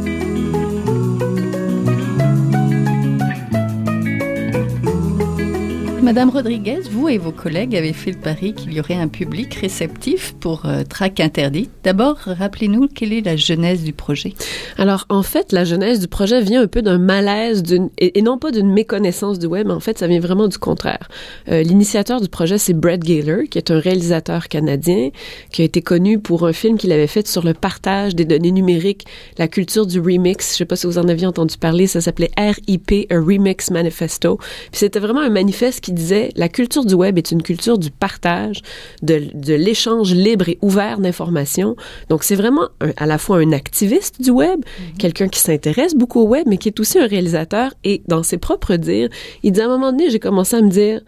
Madame 6.06 6.30
Rodriguez, 6.30 6.82
vous 6.88 7.08
et 7.08 7.18
vos 7.18 7.32
collègues 7.32 7.74
avez 7.74 7.92
fait 7.92 8.12
le 8.12 8.18
pari 8.18 8.54
qu'il 8.54 8.72
y 8.72 8.78
aurait 8.78 8.94
un 8.94 9.08
public 9.08 9.52
réceptif 9.54 10.36
pour 10.38 10.64
euh, 10.64 10.84
Track 10.84 11.18
Interdit. 11.18 11.68
D'abord, 11.82 12.18
rappelez-nous 12.18 12.86
quelle 12.86 13.12
est 13.12 13.22
la 13.22 13.34
genèse 13.34 13.82
du 13.82 13.92
projet. 13.92 14.32
Alors, 14.78 15.06
en 15.08 15.24
fait, 15.24 15.50
la 15.50 15.64
genèse 15.64 15.98
du 15.98 16.06
projet 16.06 16.42
vient 16.42 16.62
un 16.62 16.68
peu 16.68 16.80
d'un 16.80 16.98
malaise 16.98 17.64
et, 17.98 18.22
non 18.22 18.38
pas 18.38 18.52
d'une 18.52 18.72
méconnaissance 18.72 19.40
du 19.40 19.46
web. 19.46 19.68
En 19.68 19.80
fait, 19.80 19.98
ça 19.98 20.06
vient 20.06 20.20
vraiment 20.20 20.46
du 20.46 20.58
contraire. 20.58 21.08
Euh, 21.48 21.64
l'initiateur 21.64 22.20
du 22.20 22.28
projet, 22.28 22.56
c'est 22.56 22.72
Brett 22.72 23.00
Gaylor, 23.00 23.40
qui 23.50 23.58
est 23.58 23.72
un 23.72 23.80
réalisateur 23.80 24.46
canadien, 24.46 25.10
qui 25.50 25.62
a 25.62 25.64
été 25.64 25.82
connu 25.82 26.20
pour 26.20 26.46
un 26.46 26.52
film 26.52 26.78
qu'il 26.78 26.92
avait 26.92 27.08
fait 27.08 27.26
sur 27.26 27.44
le 27.44 27.52
partage 27.52 28.14
des 28.14 28.24
données 28.24 28.52
numériques, 28.52 29.06
la 29.38 29.48
culture 29.48 29.86
du 29.86 29.98
remix. 29.98 30.52
Je 30.52 30.58
sais 30.58 30.66
pas 30.66 30.76
si 30.76 30.86
vous 30.86 30.98
en 30.98 31.08
aviez 31.08 31.26
entendu 31.26 31.56
parler. 31.58 31.88
Ça 31.88 32.00
s'appelait 32.00 32.30
RIP, 32.38 33.10
a 33.10 33.16
Remix 33.16 33.72
Manifesto. 33.72 34.36
Puis 34.36 34.78
c'était 34.78 35.00
vraiment 35.00 35.22
un 35.22 35.30
manifeste 35.30 35.80
qui 35.80 35.95
disait 35.96 36.30
la 36.36 36.48
culture 36.48 36.84
du 36.84 36.94
web 36.94 37.18
est 37.18 37.32
une 37.32 37.42
culture 37.42 37.78
du 37.78 37.90
partage, 37.90 38.62
de, 39.02 39.22
de 39.34 39.54
l'échange 39.54 40.14
libre 40.14 40.48
et 40.48 40.58
ouvert 40.62 40.98
d'informations. 40.98 41.74
Donc 42.08 42.22
c'est 42.22 42.36
vraiment 42.36 42.68
à 42.96 43.06
la 43.06 43.18
fois 43.18 43.38
un 43.38 43.52
activiste 43.52 44.22
du 44.22 44.30
web, 44.30 44.60
mhm. 44.60 44.98
quelqu'un 44.98 45.28
qui 45.28 45.40
s'intéresse 45.40 45.94
beaucoup 45.94 46.20
au 46.20 46.28
web, 46.28 46.44
mais 46.46 46.58
qui 46.58 46.68
est 46.68 46.78
aussi 46.78 46.98
un 46.98 47.06
réalisateur. 47.06 47.74
Et 47.82 48.02
dans 48.06 48.22
ses 48.22 48.38
propres 48.38 48.76
dires, 48.76 49.08
il 49.42 49.52
dit 49.52 49.60
à 49.60 49.64
un 49.64 49.68
moment 49.68 49.90
donné, 49.90 50.10
j'ai 50.10 50.20
commencé 50.20 50.56
à 50.56 50.62
me 50.62 50.70
dire 50.70 51.00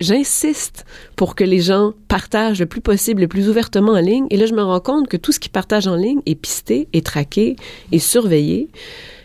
j'insiste 0.00 0.84
pour 1.16 1.34
que 1.34 1.44
les 1.44 1.60
gens 1.60 1.92
partagent 2.08 2.60
le 2.60 2.66
plus 2.66 2.80
possible, 2.80 3.22
le 3.22 3.28
plus 3.28 3.48
ouvertement 3.48 3.92
en 3.92 4.00
ligne. 4.00 4.26
Et 4.30 4.36
là, 4.36 4.46
je 4.46 4.54
me 4.54 4.62
rends 4.62 4.80
compte 4.80 5.08
que 5.08 5.16
tout 5.16 5.32
ce 5.32 5.40
qu'ils 5.40 5.52
partagent 5.52 5.86
en 5.86 5.96
ligne 5.96 6.20
est 6.26 6.34
pisté, 6.34 6.88
est 6.92 7.04
traqué, 7.04 7.56
est 7.92 7.98
surveillé. 7.98 8.70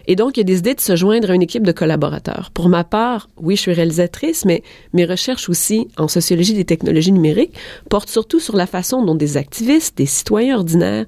Et 0.08 0.16
donc, 0.16 0.38
il 0.38 0.42
a 0.42 0.44
décidé 0.44 0.74
de 0.74 0.82
se 0.82 0.96
joindre 0.96 1.32
à 1.32 1.36
une 1.36 1.42
équipe 1.42 1.66
de 1.66 1.72
collaborateurs. 1.72 2.52
Pour 2.54 2.70
ma 2.70 2.84
part, 2.84 3.30
oui, 3.38 3.56
je 3.56 3.62
suis 3.62 3.74
réalisatrice, 3.74 4.46
mais 4.46 4.64
mes 4.94 5.06
recherches 5.06 5.50
aussi 5.50 5.88
en 5.98 6.08
sociologie 6.08 6.54
des 6.54 6.66
technologies 6.66 7.12
numériques 7.12 7.56
portent 7.90 8.10
surtout 8.10 8.40
sur 8.40 8.56
la 8.56 8.68
façon 8.68 9.04
dont 9.04 9.16
des 9.16 9.38
activistes, 9.38 9.98
des 9.98 10.06
citoyens 10.06 10.58
ordinaires 10.58 11.06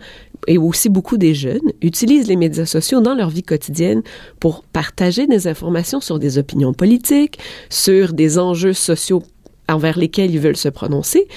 et 0.48 0.58
aussi 0.58 0.90
beaucoup 0.90 1.18
des 1.18 1.34
jeunes 1.34 1.72
utilisent 1.82 2.28
les 2.28 2.36
médias 2.36 2.66
sociaux 2.66 3.02
dans 3.02 3.16
leur 3.16 3.30
vie 3.30 3.44
quotidienne 3.44 4.04
pour 4.40 4.64
partager 4.64 5.28
des 5.28 5.48
informations 5.48 6.02
sur 6.02 6.20
des 6.20 6.38
opinions 6.38 6.74
politiques, 6.74 7.40
sur 7.70 8.14
des 8.14 8.40
enjeux 8.40 8.74
sociaux 8.74 9.24
envers 9.70 9.98
lesquels 9.98 10.32
ils 10.32 10.40
veulent 10.40 10.58
se 10.58 10.70
prononcer. 10.70 11.28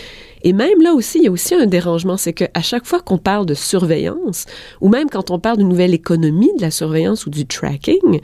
Et 0.47 0.53
même 0.53 0.81
là 0.81 0.95
aussi, 0.95 1.19
il 1.19 1.25
y 1.25 1.27
a 1.27 1.33
aussi 1.33 1.57
un 1.57 1.67
dérangement, 1.67 2.17
c'est 2.17 2.33
qu'à 2.33 2.63
chaque 2.63 2.87
fois 2.87 3.01
qu'on 3.01 3.19
parle 3.19 3.47
de 3.47 3.55
surveillance, 3.55 4.45
ou 4.81 4.89
même 4.89 5.11
quand 5.11 5.33
on 5.33 5.41
parle 5.41 5.57
d'une 5.57 5.69
nouvelle 5.69 5.93
économie 5.93 6.53
de 6.57 6.63
la 6.63 6.71
surveillance 6.71 7.27
ou 7.27 7.31
du 7.31 7.47
tracking, 7.47 8.21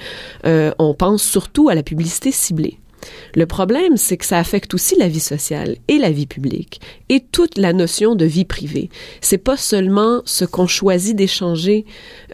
euh, 0.46 0.70
on 0.78 0.94
pense 0.94 1.24
surtout 1.24 1.68
à 1.68 1.74
la 1.74 1.82
publicité 1.82 2.30
ciblée. 2.30 2.78
Le 3.34 3.46
problème, 3.46 3.96
c'est 3.96 4.16
que 4.16 4.24
ça 4.24 4.38
affecte 4.38 4.74
aussi 4.74 4.96
la 4.96 5.08
vie 5.08 5.20
sociale 5.20 5.76
et 5.88 5.98
la 5.98 6.10
vie 6.10 6.26
publique 6.26 6.80
et 7.08 7.20
toute 7.20 7.58
la 7.58 7.72
notion 7.72 8.14
de 8.14 8.24
vie 8.24 8.44
privée. 8.44 8.90
C'est 9.20 9.38
pas 9.38 9.56
seulement 9.56 10.22
ce 10.24 10.44
qu'on 10.44 10.66
choisit 10.66 11.16
d'échanger 11.16 11.84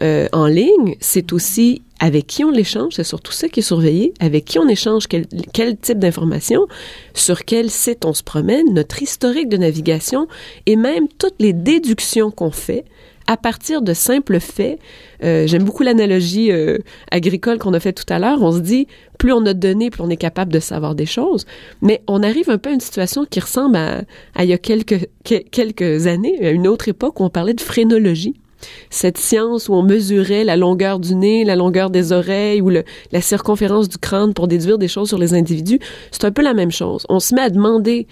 euh, 0.01 0.27
en 0.33 0.47
ligne, 0.47 0.95
c'est 0.99 1.33
aussi 1.33 1.81
avec 1.99 2.27
qui 2.27 2.43
on 2.43 2.51
l'échange, 2.51 2.93
c'est 2.95 3.03
surtout 3.03 3.33
ça 3.33 3.49
qui 3.49 3.59
est 3.59 3.63
surveillé, 3.63 4.13
avec 4.19 4.45
qui 4.45 4.57
on 4.57 4.67
échange 4.67 5.07
quel, 5.07 5.77
type 5.77 5.99
d'informations, 5.99 6.65
sur 7.13 7.43
quel 7.43 7.69
site 7.69 8.05
on 8.05 8.13
se 8.13 8.23
promène, 8.23 8.73
notre 8.73 9.03
historique 9.03 9.49
de 9.49 9.57
navigation 9.57 10.27
et 10.65 10.77
même 10.77 11.07
toutes 11.17 11.35
les 11.39 11.53
déductions 11.53 12.31
qu'on 12.31 12.51
fait 12.51 12.85
à 13.29 13.37
partir 13.37 13.83
de 13.83 13.93
simples 13.93 14.39
faits. 14.39 14.79
Euh, 15.23 15.45
J'aime 15.45 15.63
beaucoup 15.63 15.83
l'analogie 15.83 16.51
euh, 16.51 16.79
agricole 17.11 17.59
qu'on 17.59 17.75
a 17.75 17.79
fait 17.79 17.93
tout 17.93 18.11
à 18.11 18.17
l'heure. 18.17 18.41
On 18.41 18.51
se 18.51 18.57
dit, 18.59 18.87
plus 19.19 19.31
on 19.31 19.45
a 19.45 19.53
de 19.53 19.59
données, 19.59 19.91
plus 19.91 20.01
on 20.01 20.09
est 20.09 20.17
capable 20.17 20.51
de 20.51 20.59
savoir 20.59 20.95
des 20.95 21.05
choses. 21.05 21.45
Mais 21.83 22.01
on 22.07 22.23
arrive 22.23 22.49
un 22.49 22.57
peu 22.57 22.71
à 22.71 22.73
une 22.73 22.79
situation 22.79 23.25
qui 23.29 23.39
ressemble 23.39 23.75
à, 23.75 24.01
à 24.33 24.45
il 24.45 24.49
y 24.49 24.53
a 24.53 24.57
quelques, 24.57 25.07
quelques 25.23 26.07
années, 26.07 26.43
à 26.43 26.49
une 26.49 26.67
autre 26.67 26.87
époque 26.87 27.19
où 27.19 27.23
on 27.23 27.29
parlait 27.29 27.53
de 27.53 27.61
phrénologie 27.61 28.33
cette 28.89 29.17
science 29.17 29.69
où 29.69 29.73
on 29.73 29.83
mesurait 29.83 30.43
la 30.43 30.57
longueur 30.57 30.99
du 30.99 31.15
nez, 31.15 31.45
la 31.45 31.55
longueur 31.55 31.89
des 31.89 32.11
oreilles 32.11 32.59
ou 32.59 32.69
le, 32.69 32.83
la 33.13 33.21
circonférence 33.21 33.87
du 33.87 33.97
crâne 33.97 34.33
pour 34.33 34.49
déduire 34.49 34.77
des 34.77 34.89
choses 34.89 35.07
sur 35.07 35.17
les 35.17 35.33
individus, 35.33 35.79
c'est 36.11 36.25
un 36.25 36.31
peu 36.31 36.41
la 36.41 36.53
même 36.53 36.71
chose. 36.71 37.05
On 37.07 37.21
se 37.21 37.33
met 37.33 37.41
à 37.41 37.49
demander, 37.49 38.05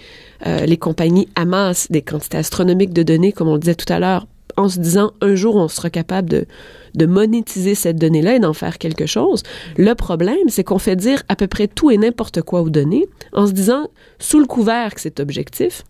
euh, 0.46 0.64
les 0.64 0.78
compagnies 0.78 1.28
amassent 1.34 1.90
des 1.90 2.00
quantités 2.00 2.38
astronomiques 2.38 2.94
de 2.94 3.02
données, 3.02 3.32
comme 3.32 3.48
on 3.48 3.54
le 3.54 3.60
disait 3.60 3.74
tout 3.74 3.92
à 3.92 3.98
l'heure, 3.98 4.26
en 4.58 4.68
se 4.68 4.78
disant 4.78 5.12
un 5.20 5.34
jour 5.34 5.56
on 5.56 5.68
sera 5.68 5.88
capable 5.88 6.28
de, 6.28 6.46
de 6.94 7.06
monétiser 7.06 7.74
cette 7.74 7.96
donnée-là 7.96 8.36
et 8.36 8.38
d'en 8.40 8.52
faire 8.52 8.78
quelque 8.78 9.06
chose. 9.06 9.42
Le 9.76 9.94
problème, 9.94 10.48
c'est 10.48 10.64
qu'on 10.64 10.78
fait 10.78 10.96
dire 10.96 11.22
à 11.28 11.36
peu 11.36 11.46
près 11.46 11.68
tout 11.68 11.90
et 11.90 11.96
n'importe 11.96 12.42
quoi 12.42 12.62
aux 12.62 12.70
données 12.70 13.06
en 13.32 13.46
se 13.46 13.52
disant, 13.52 13.88
sous 14.18 14.40
le 14.40 14.46
couvert 14.46 14.94
que 14.94 15.00
c'est 15.00 15.20
objectif, 15.20 15.84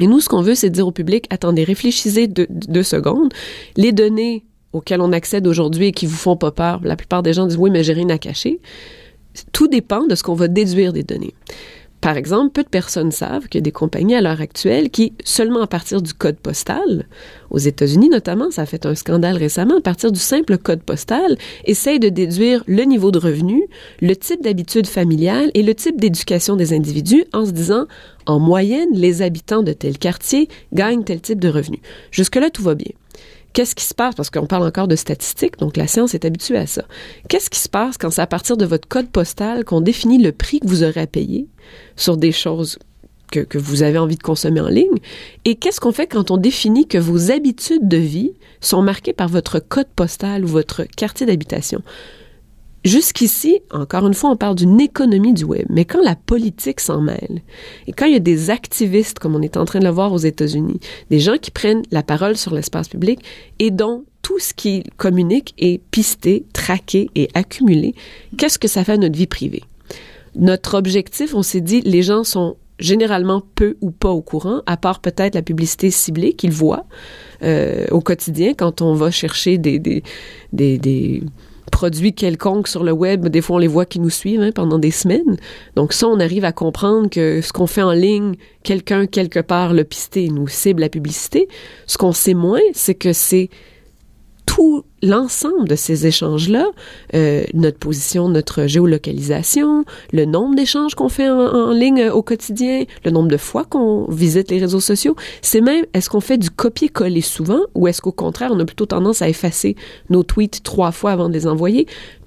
et 0.00 0.06
nous, 0.06 0.20
ce 0.20 0.28
qu'on 0.28 0.40
veut, 0.40 0.54
c'est 0.54 0.70
dire 0.70 0.86
au 0.86 0.92
public, 0.92 1.26
attendez, 1.30 1.62
réfléchissez 1.62 2.26
deux, 2.26 2.82
secondes. 2.82 3.32
Les 3.76 3.92
données 3.92 4.44
auxquelles 4.72 5.02
on 5.02 5.12
accède 5.12 5.46
aujourd'hui 5.46 5.88
et 5.88 5.92
qui 5.92 6.06
vous 6.06 6.16
font 6.16 6.36
pas 6.36 6.52
peur, 6.52 6.80
la 6.82 6.96
plupart 6.96 7.22
des 7.22 7.34
gens 7.34 7.46
disent 7.46 7.58
oui, 7.58 7.70
mais 7.70 7.84
j'ai 7.84 7.92
rien 7.92 8.08
à 8.08 8.16
cacher. 8.16 8.60
Tout 9.52 9.68
dépend 9.68 10.06
de 10.06 10.14
ce 10.14 10.22
qu'on 10.22 10.34
va 10.34 10.48
déduire 10.48 10.94
des 10.94 11.02
données. 11.02 11.34
Par 12.00 12.16
exemple, 12.16 12.52
peu 12.52 12.62
de 12.62 12.68
personnes 12.68 13.10
savent 13.10 13.46
a 13.54 13.60
des 13.60 13.72
compagnies 13.72 14.14
à 14.14 14.22
l'heure 14.22 14.40
actuelle 14.40 14.88
qui, 14.88 15.12
seulement 15.22 15.60
à 15.60 15.66
partir 15.66 16.00
du 16.00 16.14
code 16.14 16.36
postal, 16.36 17.06
aux 17.50 17.58
États-Unis 17.58 18.08
notamment, 18.08 18.50
ça 18.50 18.62
a 18.62 18.66
fait 18.66 18.86
un 18.86 18.94
scandale 18.94 19.36
récemment, 19.36 19.76
à 19.76 19.80
partir 19.82 20.10
du 20.10 20.18
simple 20.18 20.56
code 20.56 20.82
postal, 20.82 21.36
essayent 21.66 22.00
de 22.00 22.08
déduire 22.08 22.64
le 22.66 22.84
niveau 22.84 23.10
de 23.10 23.18
revenu, 23.18 23.64
le 24.00 24.16
type 24.16 24.42
d'habitude 24.42 24.86
familiale 24.86 25.50
et 25.52 25.62
le 25.62 25.74
type 25.74 26.00
d'éducation 26.00 26.56
des 26.56 26.72
individus 26.72 27.24
en 27.34 27.44
se 27.44 27.50
disant, 27.50 27.86
en 28.24 28.38
moyenne, 28.38 28.90
les 28.92 29.20
habitants 29.20 29.62
de 29.62 29.72
tel 29.74 29.98
quartier 29.98 30.48
gagnent 30.72 31.04
tel 31.04 31.20
type 31.20 31.40
de 31.40 31.48
revenu. 31.48 31.80
Jusque-là, 32.12 32.48
tout 32.48 32.62
va 32.62 32.74
bien. 32.74 32.92
Qu'est-ce 33.52 33.74
qui 33.74 33.84
se 33.84 33.94
passe? 33.94 34.14
Parce 34.14 34.30
qu'on 34.30 34.46
parle 34.46 34.66
encore 34.66 34.88
de 34.88 34.96
statistiques, 34.96 35.58
donc 35.58 35.76
la 35.76 35.86
science 35.86 36.14
est 36.14 36.24
habituée 36.24 36.58
à 36.58 36.66
ça. 36.66 36.84
Qu'est-ce 37.28 37.50
qui 37.50 37.58
se 37.58 37.68
passe 37.68 37.98
quand 37.98 38.10
c'est 38.10 38.22
à 38.22 38.26
partir 38.26 38.56
de 38.56 38.64
votre 38.64 38.86
code 38.86 39.10
postal 39.10 39.64
qu'on 39.64 39.80
définit 39.80 40.18
le 40.18 40.32
prix 40.32 40.60
que 40.60 40.68
vous 40.68 40.84
aurez 40.84 41.00
à 41.00 41.06
payer 41.06 41.48
sur 41.96 42.16
des 42.16 42.32
choses 42.32 42.78
que, 43.30 43.58
vous 43.58 43.82
avez 43.82 43.98
envie 43.98 44.16
de 44.16 44.22
consommer 44.22 44.60
en 44.60 44.68
ligne? 44.68 44.98
Et 45.44 45.56
qu'est-ce 45.56 45.80
qu'on 45.80 45.92
fait 45.92 46.06
quand 46.06 46.30
on 46.30 46.36
définit 46.36 46.86
que 46.86 46.98
vos 46.98 47.30
habitudes 47.30 47.88
de 47.88 47.96
vie 47.96 48.32
sont 48.60 48.82
marquées 48.82 49.12
par 49.12 49.28
votre 49.28 49.58
code 49.58 49.88
postal 49.94 50.44
ou 50.44 50.48
votre 50.48 50.84
quartier 50.84 51.26
d'habitation? 51.26 51.82
Jusqu'ici, 52.84 53.60
encore 53.70 54.06
une 54.06 54.14
fois, 54.14 54.30
on 54.30 54.36
parle 54.36 54.54
d'une 54.54 54.80
économie 54.80 55.34
du 55.34 55.44
web, 55.44 55.66
mais 55.68 55.84
quand 55.84 56.02
la 56.02 56.16
politique 56.16 56.80
s'en 56.80 57.02
mêle, 57.02 57.42
et 57.86 57.92
quand 57.92 58.06
il 58.06 58.14
y 58.14 58.16
a 58.16 58.20
des 58.20 58.48
activistes, 58.48 59.18
comme 59.18 59.34
on 59.34 59.42
est 59.42 59.58
en 59.58 59.66
train 59.66 59.80
de 59.80 59.84
le 59.84 59.90
voir 59.90 60.14
aux 60.14 60.18
États-Unis, 60.18 60.80
des 61.10 61.20
gens 61.20 61.36
qui 61.36 61.50
prennent 61.50 61.82
la 61.90 62.02
parole 62.02 62.38
sur 62.38 62.54
l'espace 62.54 62.88
public 62.88 63.20
et 63.58 63.70
dont 63.70 64.04
tout 64.22 64.38
ce 64.38 64.54
qui 64.54 64.84
communique 64.96 65.54
est 65.58 65.82
pisté, 65.90 66.46
traqué 66.54 67.10
et 67.14 67.28
accumulé, 67.34 67.94
qu'est-ce 68.38 68.58
que 68.58 68.68
ça 68.68 68.82
fait 68.82 68.92
à 68.92 68.96
notre 68.96 69.16
vie 69.16 69.26
privée? 69.26 69.62
Notre 70.34 70.78
objectif, 70.78 71.34
on 71.34 71.42
s'est 71.42 71.60
dit, 71.60 71.82
les 71.82 72.02
gens 72.02 72.24
sont 72.24 72.56
généralement 72.78 73.42
peu 73.56 73.76
ou 73.82 73.90
pas 73.90 74.08
au 74.08 74.22
courant, 74.22 74.62
à 74.64 74.78
part 74.78 75.00
peut-être 75.00 75.34
la 75.34 75.42
publicité 75.42 75.90
ciblée 75.90 76.32
qu'ils 76.32 76.52
voient 76.52 76.86
euh, 77.42 77.84
au 77.90 78.00
quotidien 78.00 78.54
quand 78.54 78.80
on 78.80 78.94
va 78.94 79.10
chercher 79.10 79.58
des 79.58 80.02
produits 81.70 82.12
quelconques 82.12 82.68
sur 82.68 82.84
le 82.84 82.92
web, 82.92 83.28
des 83.28 83.40
fois 83.40 83.56
on 83.56 83.58
les 83.58 83.66
voit 83.66 83.86
qui 83.86 84.00
nous 84.00 84.10
suivent 84.10 84.42
hein, 84.42 84.52
pendant 84.52 84.78
des 84.78 84.90
semaines. 84.90 85.36
Donc 85.76 85.92
ça, 85.92 86.08
on 86.08 86.20
arrive 86.20 86.44
à 86.44 86.52
comprendre 86.52 87.08
que 87.08 87.40
ce 87.40 87.52
qu'on 87.52 87.66
fait 87.66 87.82
en 87.82 87.92
ligne, 87.92 88.34
quelqu'un 88.62 89.06
quelque 89.06 89.40
part 89.40 89.72
le 89.72 89.84
pisté 89.84 90.28
nous 90.28 90.48
cible 90.48 90.80
la 90.80 90.88
publicité. 90.88 91.48
Ce 91.86 91.98
qu'on 91.98 92.12
sait 92.12 92.34
moins, 92.34 92.60
c'est 92.72 92.94
que 92.94 93.12
c'est 93.12 93.50
tout 94.46 94.84
l'ensemble 95.02 95.68
de 95.68 95.76
ces 95.76 96.06
échanges-là, 96.06 96.66
euh, 97.14 97.44
notre 97.54 97.78
position, 97.78 98.28
notre 98.28 98.66
géolocalisation, 98.66 99.84
le 100.12 100.24
nombre 100.24 100.54
d'échanges 100.54 100.94
qu'on 100.94 101.08
fait 101.08 101.28
en, 101.28 101.70
ligne 101.70 102.10
au 102.10 102.22
quotidien, 102.22 102.84
le 103.04 103.10
nombre 103.10 103.28
de 103.28 103.36
fois 103.36 103.64
qu'on 103.64 104.06
visite 104.10 104.50
les 104.50 104.58
réseaux 104.58 104.80
sociaux, 104.80 105.16
c'est 105.42 105.60
même 105.60 105.84
est-ce 105.94 106.10
qu'on 106.10 106.20
fait 106.20 106.38
du 106.38 106.50
copier-coller 106.50 107.20
souvent 107.20 107.60
ou 107.74 107.88
est-ce 107.88 108.02
qu'au 108.02 108.12
contraire 108.12 108.50
on 108.52 108.60
a 108.60 108.64
plutôt 108.64 108.86
tendance 108.86 109.22
à 109.22 109.28
effacer 109.28 109.76
nos 110.10 110.22
tweets 110.22 110.62
trois 110.62 110.92
fois 110.92 111.12
avant 111.12 111.28
de 111.28 111.34
les 111.34 111.46
envoyer? 111.46 111.86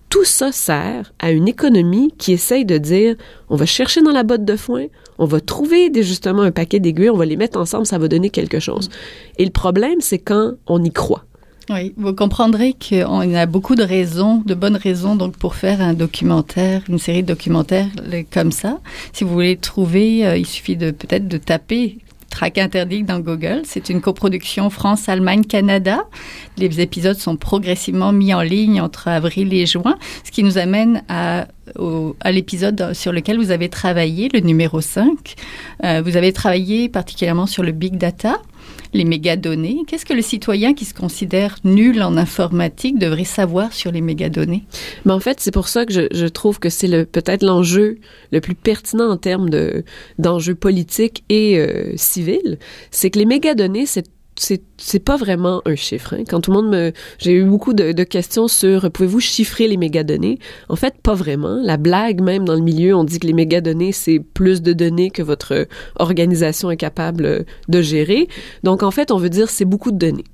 Tout 0.10 0.26
ça 0.26 0.52
sert 0.52 1.12
à 1.20 1.32
une 1.32 1.48
économie 1.48 2.14
qui 2.18 2.34
essaye 2.34 2.66
de 2.66 2.78
dire 2.78 3.16
on 3.50 3.56
va 3.56 3.66
chercher 3.66 4.02
dans 4.02 4.12
la 4.12 4.24
botte 4.24 4.46
de 4.46 4.56
foin, 4.56 4.86
on 5.18 5.26
va 5.26 5.42
trouver 5.42 5.90
des, 5.90 6.04
justement 6.04 6.44
un 6.44 6.52
paquet 6.52 6.80
d'aiguilles, 6.80 7.10
on 7.10 7.18
va 7.18 7.26
les 7.26 7.38
mettre 7.38 7.60
ensemble, 7.60 7.86
ça 7.86 7.98
va 7.98 8.08
donner 8.08 8.30
quelque 8.30 8.60
chose. 8.60 8.90
Et 9.38 9.46
le 9.46 9.52
problème, 9.52 10.02
c'est 10.02 10.20
quand 10.20 10.54
on 10.68 10.84
y 10.84 10.92
croit. 10.92 11.26
Oui, 11.70 11.94
vous 11.96 12.14
comprendrez 12.14 12.74
qu'on 12.74 13.34
a 13.34 13.46
beaucoup 13.46 13.76
de 13.76 13.84
raisons, 13.84 14.44
de 14.46 14.54
bonnes 14.54 14.76
raisons, 14.76 15.16
donc 15.16 15.38
pour 15.38 15.56
faire 15.56 15.80
un 15.82 15.94
documentaire, 15.94 16.82
une 16.90 17.00
série 17.00 17.24
de 17.24 17.28
documentaires 17.28 17.88
comme 18.32 18.52
ça. 18.52 18.80
Si 19.14 19.24
vous 19.24 19.32
voulez 19.32 19.56
trouver, 19.56 20.26
euh, 20.26 20.38
il 20.38 20.46
suffit 20.46 20.76
de 20.76 20.92
peut-être 20.92 21.28
de 21.28 21.38
taper 21.38 22.00
Track 22.34 22.58
interdit 22.58 23.04
dans 23.04 23.20
Google. 23.20 23.62
C'est 23.64 23.90
une 23.90 24.02
coproduction 24.02 24.72
France, 24.72 25.08
Allemagne, 25.08 25.44
Canada. 25.44 26.06
Les 26.58 26.82
épisodes 26.82 27.16
sont 27.16 27.36
progressivement 27.36 28.12
mis 28.12 28.34
en 28.34 28.42
ligne 28.42 28.82
entre 28.82 29.08
avril 29.08 29.54
et 29.54 29.68
juin, 29.68 30.00
ce 30.24 30.32
qui 30.32 30.44
nous 30.44 30.58
amène 30.58 31.04
à, 31.10 31.46
au, 31.78 32.16
à 32.22 32.32
l'épisode 32.32 32.94
sur 32.94 33.12
lequel 33.12 33.38
vous 33.38 33.52
avez 33.52 33.70
travaillé, 33.70 34.30
le 34.34 34.40
numéro 34.40 34.82
5. 34.82 35.36
Euh, 35.84 36.02
vous 36.04 36.18
avez 36.18 36.34
travaillé 36.34 36.90
particulièrement 36.90 37.46
sur 37.46 37.62
le 37.62 37.72
big 37.72 37.98
data 37.98 38.42
les 38.94 39.06
mégadonnées. 39.06 39.84
Qu'est-ce 39.88 40.06
que 40.06 40.14
le 40.14 40.22
citoyen 40.22 40.74
qui 40.74 40.86
se 40.86 40.94
considère 40.94 41.58
nul 41.64 42.02
en 42.02 42.18
informatique 42.18 42.98
devrait 42.98 43.24
savoir 43.24 43.74
sur 43.74 43.92
les 43.92 44.02
mégadonnées? 44.02 44.64
Ben 45.06 45.16
en 45.16 45.20
fait, 45.20 45.40
c'est 45.40 45.52
pour 45.52 45.68
ça 45.68 45.86
que 45.86 45.94
je, 45.94 46.28
trouve 46.28 46.60
que 46.60 46.70
c'est 46.70 47.06
peut-être 47.06 47.44
l'enjeu 47.44 47.98
le 48.32 48.42
plus 48.42 48.56
pertinent 48.56 49.10
en 49.10 49.18
termes 49.18 49.50
de, 49.50 49.84
d'enjeux 50.20 50.56
politiques 50.56 51.24
et 51.30 51.58
euh, 51.60 51.94
civils. 51.96 52.58
C'est 52.92 53.10
que 53.10 53.20
les 53.20 53.26
mégadonnées, 53.26 53.86
c'est 53.86 54.08
c'est 54.36 55.00
pas 55.00 55.18
vraiment 55.18 55.62
un 55.66 55.76
chiffre. 55.76 56.14
Hein. 56.14 56.24
Quand 56.28 56.42
tout 56.42 56.52
le 56.52 56.62
monde 56.62 56.72
me, 56.72 56.92
j'ai 57.20 57.34
eu 57.34 57.44
beaucoup 57.44 57.74
de, 57.74 57.92
de 57.92 58.04
questions 58.04 58.48
sur 58.48 58.92
pouvez-vous 58.92 59.20
chiffrer 59.20 59.68
les 59.68 59.78
mégadonnées? 59.78 60.40
En 60.70 60.76
fait, 60.76 60.96
pas 61.02 61.14
vraiment. 61.14 61.60
La 61.64 61.78
blague 61.78 62.22
même 62.22 62.46
dans 62.46 62.56
le 62.56 62.62
milieu, 62.62 62.96
on 62.96 63.04
dit 63.04 63.20
que 63.20 63.28
les 63.28 63.34
mégadonnées 63.34 63.92
c'est 63.92 64.20
plus 64.20 64.62
de 64.62 64.74
données 64.74 65.12
que 65.12 65.22
votre 65.22 65.68
organisation 65.96 66.72
est 66.72 66.78
capable 66.78 67.46
de 67.68 67.82
gérer. 67.82 68.28
Donc 68.64 68.84
en 68.84 68.92
fait, 68.92 69.12
on 69.12 69.18
veut 69.18 69.30
dire 69.30 69.50
c'est 69.50 69.66
beaucoup 69.66 69.92
de 69.92 69.98
données. 69.98 70.26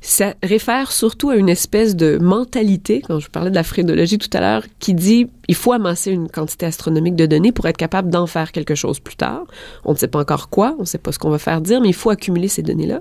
Ça 0.00 0.34
réfère 0.42 0.92
surtout 0.92 1.30
à 1.30 1.36
une 1.36 1.48
espèce 1.48 1.96
de 1.96 2.18
mentalité, 2.18 3.02
quand 3.06 3.18
je 3.18 3.30
parlais 3.30 3.50
de 3.50 3.54
la 3.54 3.62
phrénologie 3.62 4.18
tout 4.18 4.30
à 4.34 4.40
l'heure, 4.40 4.64
qui 4.78 4.94
dit 4.94 5.28
il 5.48 5.54
faut 5.54 5.72
amasser 5.72 6.10
une 6.10 6.28
quantité 6.28 6.66
astronomique 6.66 7.16
de 7.16 7.26
données 7.26 7.52
pour 7.52 7.66
être 7.66 7.76
capable 7.76 8.10
d'en 8.10 8.26
faire 8.26 8.52
quelque 8.52 8.74
chose 8.74 9.00
plus 9.00 9.16
tard. 9.16 9.44
On 9.84 9.92
ne 9.92 9.98
sait 9.98 10.08
pas 10.08 10.20
encore 10.20 10.48
quoi, 10.48 10.74
on 10.78 10.82
ne 10.82 10.86
sait 10.86 10.98
pas 10.98 11.12
ce 11.12 11.18
qu'on 11.18 11.30
va 11.30 11.38
faire 11.38 11.60
dire, 11.60 11.80
mais 11.80 11.88
il 11.88 11.94
faut 11.94 12.10
accumuler 12.10 12.48
ces 12.48 12.62
données-là. 12.62 13.00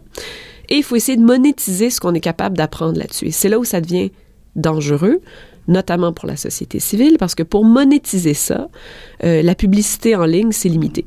Et 0.70 0.76
il 0.76 0.84
faut 0.84 0.96
essayer 0.96 1.18
de 1.18 1.24
monétiser 1.24 1.90
ce 1.90 2.00
qu'on 2.00 2.14
est 2.14 2.20
capable 2.20 2.58
d'apprendre 2.58 2.98
là-dessus. 2.98 3.28
Et 3.28 3.32
c'est 3.32 3.50
là 3.50 3.60
où 3.60 3.64
ça 3.64 3.82
devient 3.82 4.12
dangereux. 4.56 5.22
notamment 5.68 6.14
pour 6.14 6.28
la 6.28 6.36
société 6.36 6.80
civile, 6.80 7.18
parce 7.18 7.34
que 7.34 7.42
pour 7.42 7.66
monétiser 7.66 8.36
ça, 8.36 8.70
euh, 9.24 9.42
la 9.42 9.56
publicité 9.56 10.16
en 10.16 10.26
ligne, 10.26 10.52
c'est 10.52 10.70
limité. 10.70 11.06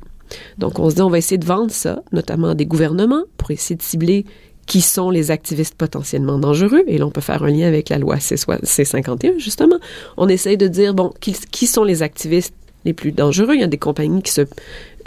Donc, 0.59 0.81
on 0.81 0.91
se 0.91 0.97
dit, 0.97 1.03
on 1.03 1.11
va 1.11 1.19
essayer 1.19 1.39
de 1.39 1.45
vendre 1.45 1.71
ça, 1.71 2.03
notamment 2.11 2.49
à 2.49 2.55
des 2.57 2.67
gouvernements, 2.67 3.23
pour 3.37 3.53
essayer 3.53 3.77
de 3.77 3.83
cibler 3.83 4.25
qui 4.67 4.83
sont 4.83 5.11
les 5.11 5.31
activistes 5.31 5.75
potentiellement 5.75 6.39
dangereux. 6.39 6.83
Et 6.87 6.99
là, 6.99 7.07
on 7.07 7.11
peut 7.11 7.23
faire 7.23 7.43
un 7.43 7.51
lien 7.51 7.67
avec 7.67 7.89
la 7.89 7.99
loi 7.99 8.17
C51, 8.17 9.39
justement. 9.39 9.79
On 10.17 10.29
essaye 10.29 10.59
de 10.59 10.69
dire, 10.69 10.93
bon, 10.93 11.13
qui, 11.21 11.35
qui 11.51 11.67
sont 11.67 11.85
les 11.85 12.03
activistes 12.03 12.55
les 12.85 12.93
plus 12.93 13.13
dangereux. 13.13 13.55
Il 13.55 13.61
y 13.61 13.65
a 13.65 13.69
des 13.69 13.79
compagnies 13.79 14.23
qui 14.23 14.33
se 14.33 14.43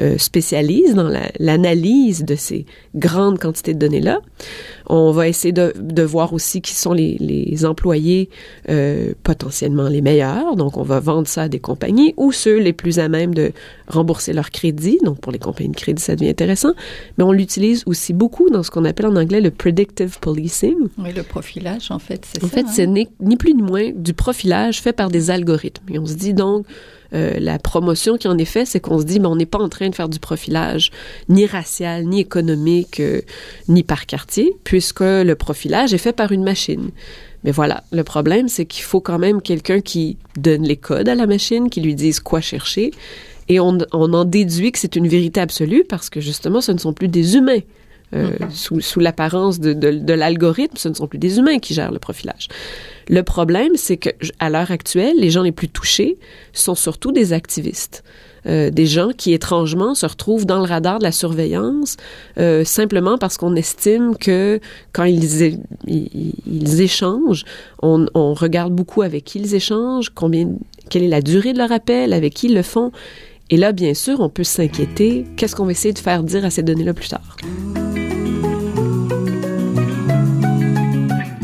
euh, 0.01 0.17
spécialisent 0.17 0.95
dans 0.95 1.11
l'analyse 1.39 2.23
de 2.23 2.35
ces 2.35 2.65
grandes 2.95 3.37
quantités 3.37 3.73
de 3.73 3.79
données-là. 3.79 4.21
On 4.87 5.11
va 5.11 5.27
essayer 5.27 5.51
de, 5.51 5.73
de, 5.77 6.01
voir 6.01 6.33
aussi 6.33 6.61
qui 6.61 6.73
sont 6.73 6.93
les, 6.93 7.17
les 7.19 7.65
employés 7.65 8.29
euh, 8.69 9.13
potentiellement 9.21 9.89
les 9.89 10.01
meilleurs. 10.01 10.55
Donc, 10.55 10.77
on 10.77 10.83
va 10.83 10.99
vendre 10.99 11.27
ça 11.27 11.43
à 11.43 11.47
des 11.49 11.59
compagnies 11.59 12.13
ou 12.17 12.31
ceux 12.31 12.57
les 12.57 12.73
plus 12.73 12.99
à 12.99 13.09
même 13.09 13.35
de 13.35 13.51
rembourser 13.87 14.33
leur 14.33 14.49
crédit. 14.49 14.97
Donc, 15.03 15.19
pour 15.19 15.31
les 15.31 15.39
compagnies 15.39 15.69
de 15.69 15.75
crédit, 15.75 16.01
ça 16.01 16.15
devient 16.15 16.29
intéressant. 16.29 16.73
Mais 17.17 17.23
on 17.23 17.31
l'utilise 17.31 17.83
aussi 17.85 18.13
beaucoup 18.13 18.49
dans 18.49 18.63
ce 18.63 18.71
qu'on 18.71 18.85
appelle 18.85 19.07
en 19.07 19.15
anglais 19.17 19.41
le 19.41 19.51
predictive 19.51 20.19
policing. 20.19 20.77
Oui, 20.97 21.13
le 21.15 21.23
profilage, 21.23 21.91
en 21.91 21.99
fait, 21.99 22.25
c'est 22.25 22.39
ça. 22.39 22.45
En 22.45 22.49
fait, 22.49 22.61
hein? 22.61 22.71
c'est 22.73 22.87
ni 22.87 23.37
plus 23.37 23.53
ni 23.53 23.61
moins 23.61 23.91
du 23.93 24.13
profilage 24.13 24.81
fait 24.81 24.93
par 24.93 25.09
des 25.09 25.29
algorithmes. 25.29 25.93
Et 25.93 25.99
on 25.99 26.05
se 26.05 26.15
dit 26.15 26.33
donc, 26.33 26.65
euh, 27.13 27.33
la 27.39 27.59
promotion 27.59 28.17
qui 28.17 28.27
en 28.27 28.37
est 28.37 28.45
faite, 28.45 28.67
c'est 28.67 28.79
qu'on 28.79 28.99
se 28.99 29.05
dit, 29.05 29.19
mais 29.19 29.27
on 29.27 29.35
n'est 29.35 29.45
pas 29.45 29.59
en 29.59 29.69
train 29.69 29.89
de 29.89 29.95
faire 29.95 30.09
du 30.09 30.19
profilage 30.19 30.91
ni 31.29 31.45
racial, 31.45 32.05
ni 32.05 32.19
économique, 32.19 32.99
euh, 32.99 33.21
ni 33.67 33.83
par 33.83 34.05
quartier, 34.05 34.53
puisque 34.63 35.01
le 35.01 35.33
profilage 35.33 35.93
est 35.93 35.97
fait 35.97 36.13
par 36.13 36.31
une 36.31 36.43
machine. 36.43 36.91
Mais 37.43 37.51
voilà, 37.51 37.83
le 37.91 38.03
problème, 38.03 38.47
c'est 38.47 38.65
qu'il 38.65 38.83
faut 38.83 39.01
quand 39.01 39.19
même 39.19 39.41
quelqu'un 39.41 39.81
qui 39.81 40.17
donne 40.37 40.63
les 40.63 40.77
codes 40.77 41.09
à 41.09 41.15
la 41.15 41.27
machine, 41.27 41.69
qui 41.69 41.81
lui 41.81 41.95
dise 41.95 42.19
quoi 42.19 42.39
chercher, 42.39 42.91
et 43.49 43.59
on, 43.59 43.79
on 43.91 44.13
en 44.13 44.25
déduit 44.25 44.71
que 44.71 44.79
c'est 44.79 44.95
une 44.95 45.07
vérité 45.07 45.41
absolue 45.41 45.83
parce 45.83 46.09
que 46.09 46.21
justement, 46.21 46.61
ce 46.61 46.71
ne 46.71 46.77
sont 46.77 46.93
plus 46.93 47.07
des 47.07 47.35
humains 47.35 47.59
euh, 48.13 48.31
sous, 48.49 48.81
sous 48.81 48.99
l'apparence 48.99 49.59
de, 49.59 49.73
de, 49.73 50.13
l'algorithme, 50.13 50.75
ce 50.75 50.89
ne 50.89 50.93
sont 50.93 51.07
plus 51.07 51.19
des 51.19 51.37
humains 51.37 51.59
qui 51.59 51.73
gèrent 51.73 51.91
le 51.91 51.99
profilage. 51.99 52.49
Le 53.07 53.23
problème, 53.23 53.71
c'est 53.75 53.97
que 53.97 54.09
à 54.39 54.49
l'heure 54.49 54.71
actuelle, 54.71 55.15
les 55.17 55.29
gens 55.29 55.43
les 55.43 55.51
plus 55.51 55.69
touchés 55.69 56.17
sont 56.53 56.75
surtout 56.75 57.11
des 57.11 57.33
activistes. 57.33 58.03
Euh, 58.47 58.71
des 58.71 58.87
gens 58.87 59.11
qui 59.15 59.33
étrangement 59.33 59.93
se 59.93 60.05
retrouvent 60.05 60.47
dans 60.47 60.57
le 60.57 60.65
radar 60.65 60.97
de 60.97 61.03
la 61.03 61.11
surveillance 61.11 61.97
euh, 62.39 62.63
simplement 62.63 63.19
parce 63.19 63.37
qu'on 63.37 63.55
estime 63.55 64.17
que 64.17 64.59
quand 64.93 65.03
ils, 65.03 65.59
ils, 65.85 66.81
échangent, 66.81 67.45
on, 67.83 68.07
on, 68.15 68.33
regarde 68.33 68.73
beaucoup 68.73 69.03
avec 69.03 69.25
qui 69.25 69.37
ils 69.37 69.53
échangent, 69.53 70.09
combien, 70.09 70.49
quelle 70.89 71.03
est 71.03 71.07
la 71.07 71.21
durée 71.21 71.53
de 71.53 71.59
leur 71.59 71.71
appel, 71.71 72.13
avec 72.13 72.33
qui 72.33 72.47
ils 72.47 72.55
le 72.55 72.63
font. 72.63 72.91
Et 73.53 73.57
là, 73.57 73.73
bien 73.73 73.93
sûr, 73.93 74.21
on 74.21 74.29
peut 74.29 74.45
s'inquiéter. 74.45 75.25
Qu'est-ce 75.35 75.57
qu'on 75.57 75.65
va 75.65 75.71
essayer 75.71 75.93
de 75.93 75.99
faire 75.99 76.23
dire 76.23 76.45
à 76.45 76.49
ces 76.49 76.63
données-là 76.63 76.93
plus 76.93 77.09
tard? 77.09 77.35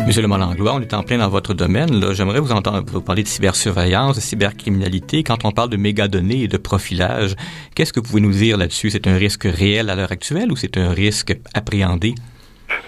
Monsieur 0.08 0.22
Le 0.22 0.30
Malanglois, 0.30 0.76
on 0.76 0.80
est 0.80 0.94
en 0.94 1.04
plein 1.04 1.18
dans 1.18 1.28
votre 1.28 1.54
domaine. 1.54 2.14
J'aimerais 2.14 2.40
vous 2.40 2.54
entendre 2.54 2.82
vous 2.90 3.02
parler 3.02 3.24
de 3.24 3.28
cybersurveillance, 3.28 4.16
de 4.16 4.22
cybercriminalité. 4.22 5.22
Quand 5.22 5.44
on 5.44 5.52
parle 5.52 5.70
de 5.70 5.76
mégadonnées 5.76 6.44
et 6.44 6.48
de 6.48 6.56
profilage, 6.56 7.36
qu'est-ce 7.76 7.92
que 7.92 8.00
vous 8.00 8.08
pouvez 8.08 8.22
nous 8.22 8.32
dire 8.32 8.56
là-dessus? 8.56 8.90
C'est 8.90 9.06
un 9.08 9.18
risque 9.18 9.44
réel 9.44 9.90
à 9.90 9.96
l'heure 9.96 10.14
actuelle 10.14 10.50
ou 10.50 10.56
c'est 10.56 10.78
un 10.78 10.92
risque 10.92 11.38
appréhendé? 11.54 12.16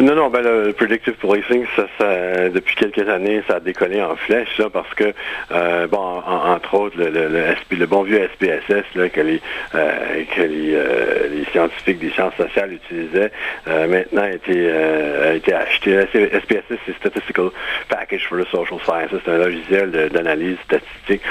Non, 0.01 0.15
non, 0.15 0.29
ben 0.29 0.41
le 0.41 0.71
predictive 0.71 1.15
policing, 1.15 1.65
ça, 1.75 1.85
ça, 1.97 2.47
depuis 2.47 2.73
quelques 2.75 3.09
années, 3.09 3.43
ça 3.49 3.55
a 3.55 3.59
décollé 3.59 4.01
en 4.01 4.15
flèche, 4.15 4.47
ça, 4.55 4.69
parce 4.69 4.93
que, 4.93 5.13
euh, 5.51 5.87
bon, 5.87 6.21
entre 6.25 6.73
autres, 6.75 6.95
le, 6.97 7.09
le, 7.09 7.29
le, 7.69 7.85
bon 7.85 8.03
vieux 8.03 8.29
SPSS, 8.35 8.85
là, 8.95 9.09
que 9.09 9.19
les, 9.19 9.41
euh, 9.75 10.23
que 10.33 10.41
euh, 10.41 11.27
les, 11.27 11.43
scientifiques 11.51 11.99
des 11.99 12.11
sciences 12.11 12.33
sociales 12.35 12.71
utilisaient, 12.71 13.31
maintenant 13.67 14.21
a 14.21 14.31
été, 14.31 14.71
a 14.71 15.33
été 15.33 15.53
acheté. 15.53 15.99
SPSS, 16.03 16.79
c'est 16.85 16.95
Statistical 16.95 17.49
Package 17.89 18.25
for 18.29 18.37
the 18.37 18.47
Social 18.47 18.79
Sciences, 18.85 19.21
c'est 19.25 19.31
un 19.31 19.37
logiciel 19.37 19.91
d'analyse 20.13 20.57
statistique 20.63 21.23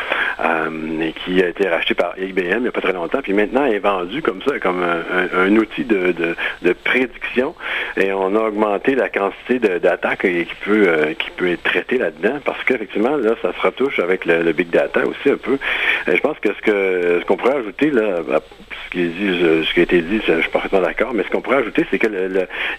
et 1.00 1.12
qui 1.12 1.42
a 1.42 1.48
été 1.48 1.68
racheté 1.68 1.94
par 1.94 2.14
IBM 2.18 2.58
il 2.58 2.62
n'y 2.62 2.68
a 2.68 2.72
pas 2.72 2.80
très 2.80 2.92
longtemps, 2.92 3.20
puis 3.22 3.32
maintenant 3.32 3.64
est 3.64 3.78
vendu 3.78 4.22
comme 4.22 4.42
ça, 4.42 4.58
comme 4.58 4.82
un, 4.82 5.38
un, 5.38 5.56
outil 5.56 5.84
de, 5.84 6.12
de, 6.12 6.36
de 6.62 6.72
prédiction, 6.72 7.54
et 7.96 8.12
on 8.12 8.34
a 8.36 8.50
augmenter 8.58 8.94
la 8.94 9.08
quantité 9.08 9.58
d'attaques 9.58 10.22
qui 10.22 10.54
peut 10.64 10.84
euh, 10.88 11.14
qui 11.14 11.30
peut 11.30 11.50
être 11.50 11.62
traitée 11.62 11.98
là-dedans 11.98 12.38
parce 12.44 12.62
qu'effectivement 12.64 13.16
là 13.16 13.34
ça 13.40 13.52
se 13.52 13.60
retouche 13.60 13.98
avec 14.00 14.24
le, 14.24 14.52
big 14.52 14.70
data 14.70 15.06
aussi 15.06 15.30
un 15.30 15.36
peu. 15.36 15.58
Et 16.06 16.16
je 16.16 16.20
pense 16.20 16.38
que 16.40 16.48
ce 16.48 17.20
ce 17.20 17.24
qu'on 17.24 17.36
pourrait 17.36 17.56
ajouter 17.56 17.90
là, 17.90 18.20
ce 18.84 18.90
qui 18.90 19.08
dit, 19.08 19.64
ce 19.64 19.74
qui 19.74 19.80
a 19.80 19.82
été 19.82 20.00
dit, 20.02 20.20
je 20.26 20.40
suis 20.40 20.50
parfaitement 20.50 20.80
d'accord, 20.80 21.12
mais 21.14 21.22
ce 21.22 21.30
qu'on 21.30 21.40
pourrait 21.40 21.58
ajouter, 21.58 21.86
c'est 21.90 21.98
que 21.98 22.08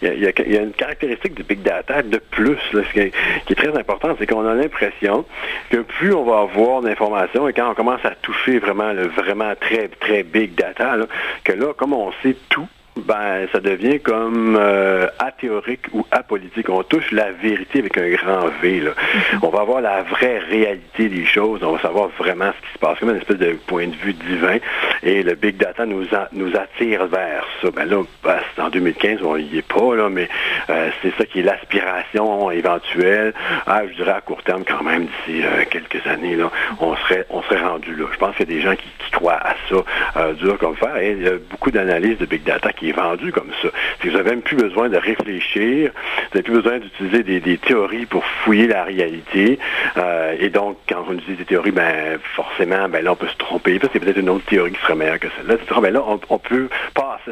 il 0.02 0.08
y, 0.08 0.58
a, 0.58 0.62
une 0.62 0.72
caractéristique 0.72 1.36
du 1.36 1.44
big 1.44 1.62
data 1.62 2.02
de 2.02 2.18
plus 2.18 2.58
ce 2.72 2.80
qui, 2.92 3.00
est, 3.00 3.56
très 3.56 3.78
important, 3.78 4.15
c'est 4.20 4.26
qu'on 4.26 4.48
a 4.48 4.54
l'impression 4.54 5.26
que 5.70 5.78
plus 5.78 6.13
on 6.13 6.24
va 6.24 6.39
avoir 6.42 6.82
d'informations 6.82 7.48
et 7.48 7.54
quand 7.54 7.70
on 7.70 7.74
commence 7.74 8.04
à 8.04 8.12
toucher 8.22 8.60
vraiment 8.60 8.92
le 8.92 9.08
vraiment 9.08 9.54
très 9.60 9.88
très 9.88 10.24
big 10.24 10.56
data, 10.56 10.98
que 11.44 11.54
là 11.54 11.74
comme 11.76 11.94
on 11.94 12.12
sait 12.24 12.36
tout 12.50 12.68
ben, 13.06 13.48
ça 13.52 13.60
devient 13.60 14.00
comme 14.00 14.58
euh, 14.60 15.08
athéorique 15.20 15.86
ou 15.94 16.06
apolitique. 16.12 16.70
On 16.70 16.84
touche 16.84 17.12
la 17.12 17.32
vérité 17.32 17.80
avec 17.80 17.98
un 17.98 18.10
grand 18.10 18.48
V. 18.62 18.82
Là. 18.82 18.92
Mm-hmm. 18.92 19.40
On 19.44 19.50
va 19.50 19.62
avoir 19.62 19.82
la 19.82 20.04
vraie 20.04 20.40
réalité 20.40 21.10
des 21.10 21.26
choses. 21.26 21.62
On 21.64 21.74
va 21.74 21.82
savoir 21.82 22.10
vraiment 22.18 22.52
ce 22.52 22.68
qui 22.68 22.74
se 22.74 22.80
passe, 22.80 23.00
comme 23.00 23.10
une 23.10 23.18
espèce 23.18 23.38
de 23.38 23.54
point 23.68 23.88
de 23.88 23.96
vue 23.96 24.14
divin. 24.14 24.58
Et 25.04 25.24
le 25.24 25.36
big 25.36 25.58
data 25.58 25.86
nous, 25.86 26.06
nous 26.34 26.56
attire 26.56 27.08
vers 27.08 27.46
ça. 27.62 27.72
Ben 27.72 27.86
là, 27.86 28.04
ben, 28.24 28.40
en 28.58 28.70
2015, 28.70 29.20
on 29.24 29.38
n'y 29.38 29.58
est 29.58 29.68
pas, 29.68 29.96
là, 29.96 30.10
mais 30.10 30.30
euh, 30.70 30.90
c'est 31.02 31.14
ça 31.18 31.26
qui 31.26 31.40
est 31.40 31.44
l'aspiration 31.44 32.52
éventuelle. 32.52 33.34
Ah, 33.66 33.82
je 33.90 33.96
dirais 33.96 34.12
à 34.12 34.22
court 34.22 34.44
terme, 34.44 34.64
quand 34.68 34.84
même, 34.84 35.06
d'ici 35.06 35.44
euh, 35.44 35.64
quelques 35.70 36.06
années, 36.08 36.36
là, 36.36 36.52
on 36.80 36.96
serait, 36.96 37.26
on 37.30 37.42
serait 37.44 37.62
rendu 37.62 37.96
là. 37.96 38.06
Je 38.12 38.18
pense 38.18 38.36
qu'il 38.36 38.50
y 38.50 38.54
a 38.54 38.56
des 38.56 38.62
gens 38.62 38.76
qui, 38.76 38.88
qui 39.00 39.12
croient 39.12 39.40
à 39.42 39.56
ça, 39.70 40.34
dur 40.34 40.58
comme 40.58 40.76
fer. 40.76 40.98
Et 40.98 41.12
il 41.12 41.24
y 41.24 41.28
a 41.28 41.38
beaucoup 41.50 41.72
d'analyses 41.72 42.18
de 42.18 42.26
big 42.26 42.44
data 42.44 42.72
qui 42.74 42.88
vendu 42.91 43.32
comme 43.32 43.52
ça. 43.62 43.69
Vous 44.04 44.12
n'avez 44.12 44.30
même 44.32 44.41
plus 44.41 44.56
besoin 44.56 44.89
de 44.89 44.97
réfléchir, 44.97 45.91
vous 45.93 46.38
n'avez 46.38 46.43
plus 46.43 46.54
besoin 46.54 46.80
d'utiliser 46.80 47.23
des, 47.23 47.58
théories 47.58 48.06
pour 48.06 48.25
fouiller 48.25 48.67
la 48.67 48.84
réalité. 48.84 49.60
Euh, 49.97 50.36
et 50.39 50.49
donc, 50.49 50.78
quand 50.88 51.06
on 51.10 51.13
utilise 51.13 51.38
des 51.38 51.45
théories, 51.45 51.71
ben 51.71 52.19
forcément, 52.36 52.88
ben 52.89 53.04
là, 53.04 53.12
on 53.12 53.15
peut 53.15 53.28
se 53.28 53.38
tromper, 53.38 53.80
parce 53.80 53.91
que 53.91 53.99
c'est 53.99 54.06
peut-être 54.06 54.19
une 54.19 54.30
autre 54.30 54.45
théorie 54.45 54.71
qui 54.71 54.82
serait 54.82 54.95
meilleure 54.95 55.19
que 55.19 55.28
celle-là. 55.38 55.56
Ben 55.82 55.93
là, 55.93 56.04
on, 56.30 56.38
peut 56.38 56.69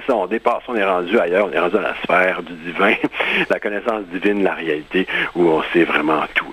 on 0.09 0.27
dépasse, 0.27 0.63
on 0.67 0.75
est 0.75 0.83
rendu 0.83 1.19
ailleurs, 1.19 1.47
on 1.47 1.51
est 1.51 1.59
rendu 1.59 1.77
à 1.77 1.81
la 1.81 1.95
sphère 2.03 2.41
du 2.43 2.53
divin, 2.53 2.93
la 3.49 3.59
connaissance 3.59 4.03
divine, 4.11 4.43
la 4.43 4.53
réalité, 4.53 5.07
où 5.35 5.47
on 5.47 5.63
sait 5.73 5.83
vraiment 5.83 6.23
tout. 6.33 6.45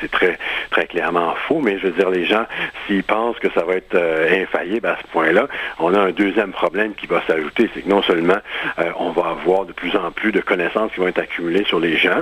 C'est 0.00 0.10
très, 0.10 0.38
clairement 0.86 1.34
faux, 1.46 1.60
mais 1.60 1.78
je 1.78 1.86
veux 1.86 1.92
dire, 1.92 2.10
les 2.10 2.24
gens, 2.24 2.44
s'ils 2.86 3.04
pensent 3.04 3.38
que 3.38 3.50
ça 3.52 3.64
va 3.64 3.74
être 3.74 3.94
euh, 3.94 4.42
infaillible 4.42 4.86
à 4.86 4.98
ce 5.00 5.06
point-là, 5.08 5.46
on 5.78 5.94
a 5.94 6.00
un 6.00 6.10
deuxième 6.10 6.52
problème 6.52 6.94
qui 6.94 7.06
va 7.06 7.22
s'ajouter, 7.26 7.70
c'est 7.72 7.82
que 7.82 7.88
non 7.88 8.02
seulement 8.02 8.38
euh, 8.78 8.90
on 8.96 9.10
va 9.10 9.30
avoir 9.30 9.64
de 9.64 9.72
plus 9.72 9.96
en 9.96 10.10
plus 10.10 10.32
de 10.32 10.40
connaissances 10.40 10.92
qui 10.92 11.00
vont 11.00 11.08
être 11.08 11.20
accumulées 11.20 11.64
sur 11.64 11.80
les 11.80 11.96
gens. 11.96 12.20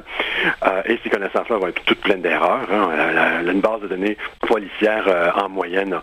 Euh, 0.67 0.83
et 0.87 0.99
ces 1.03 1.11
connaissances-là 1.11 1.57
vont 1.57 1.69
être 1.69 1.83
toutes 1.85 2.01
pleines 2.01 2.23
d'erreurs. 2.23 2.69
Hein. 2.73 2.91
une 3.47 3.61
base 3.61 3.81
de 3.81 3.89
données 3.89 4.17
policière 4.41 5.33
en 5.37 5.49
moyenne 5.49 5.97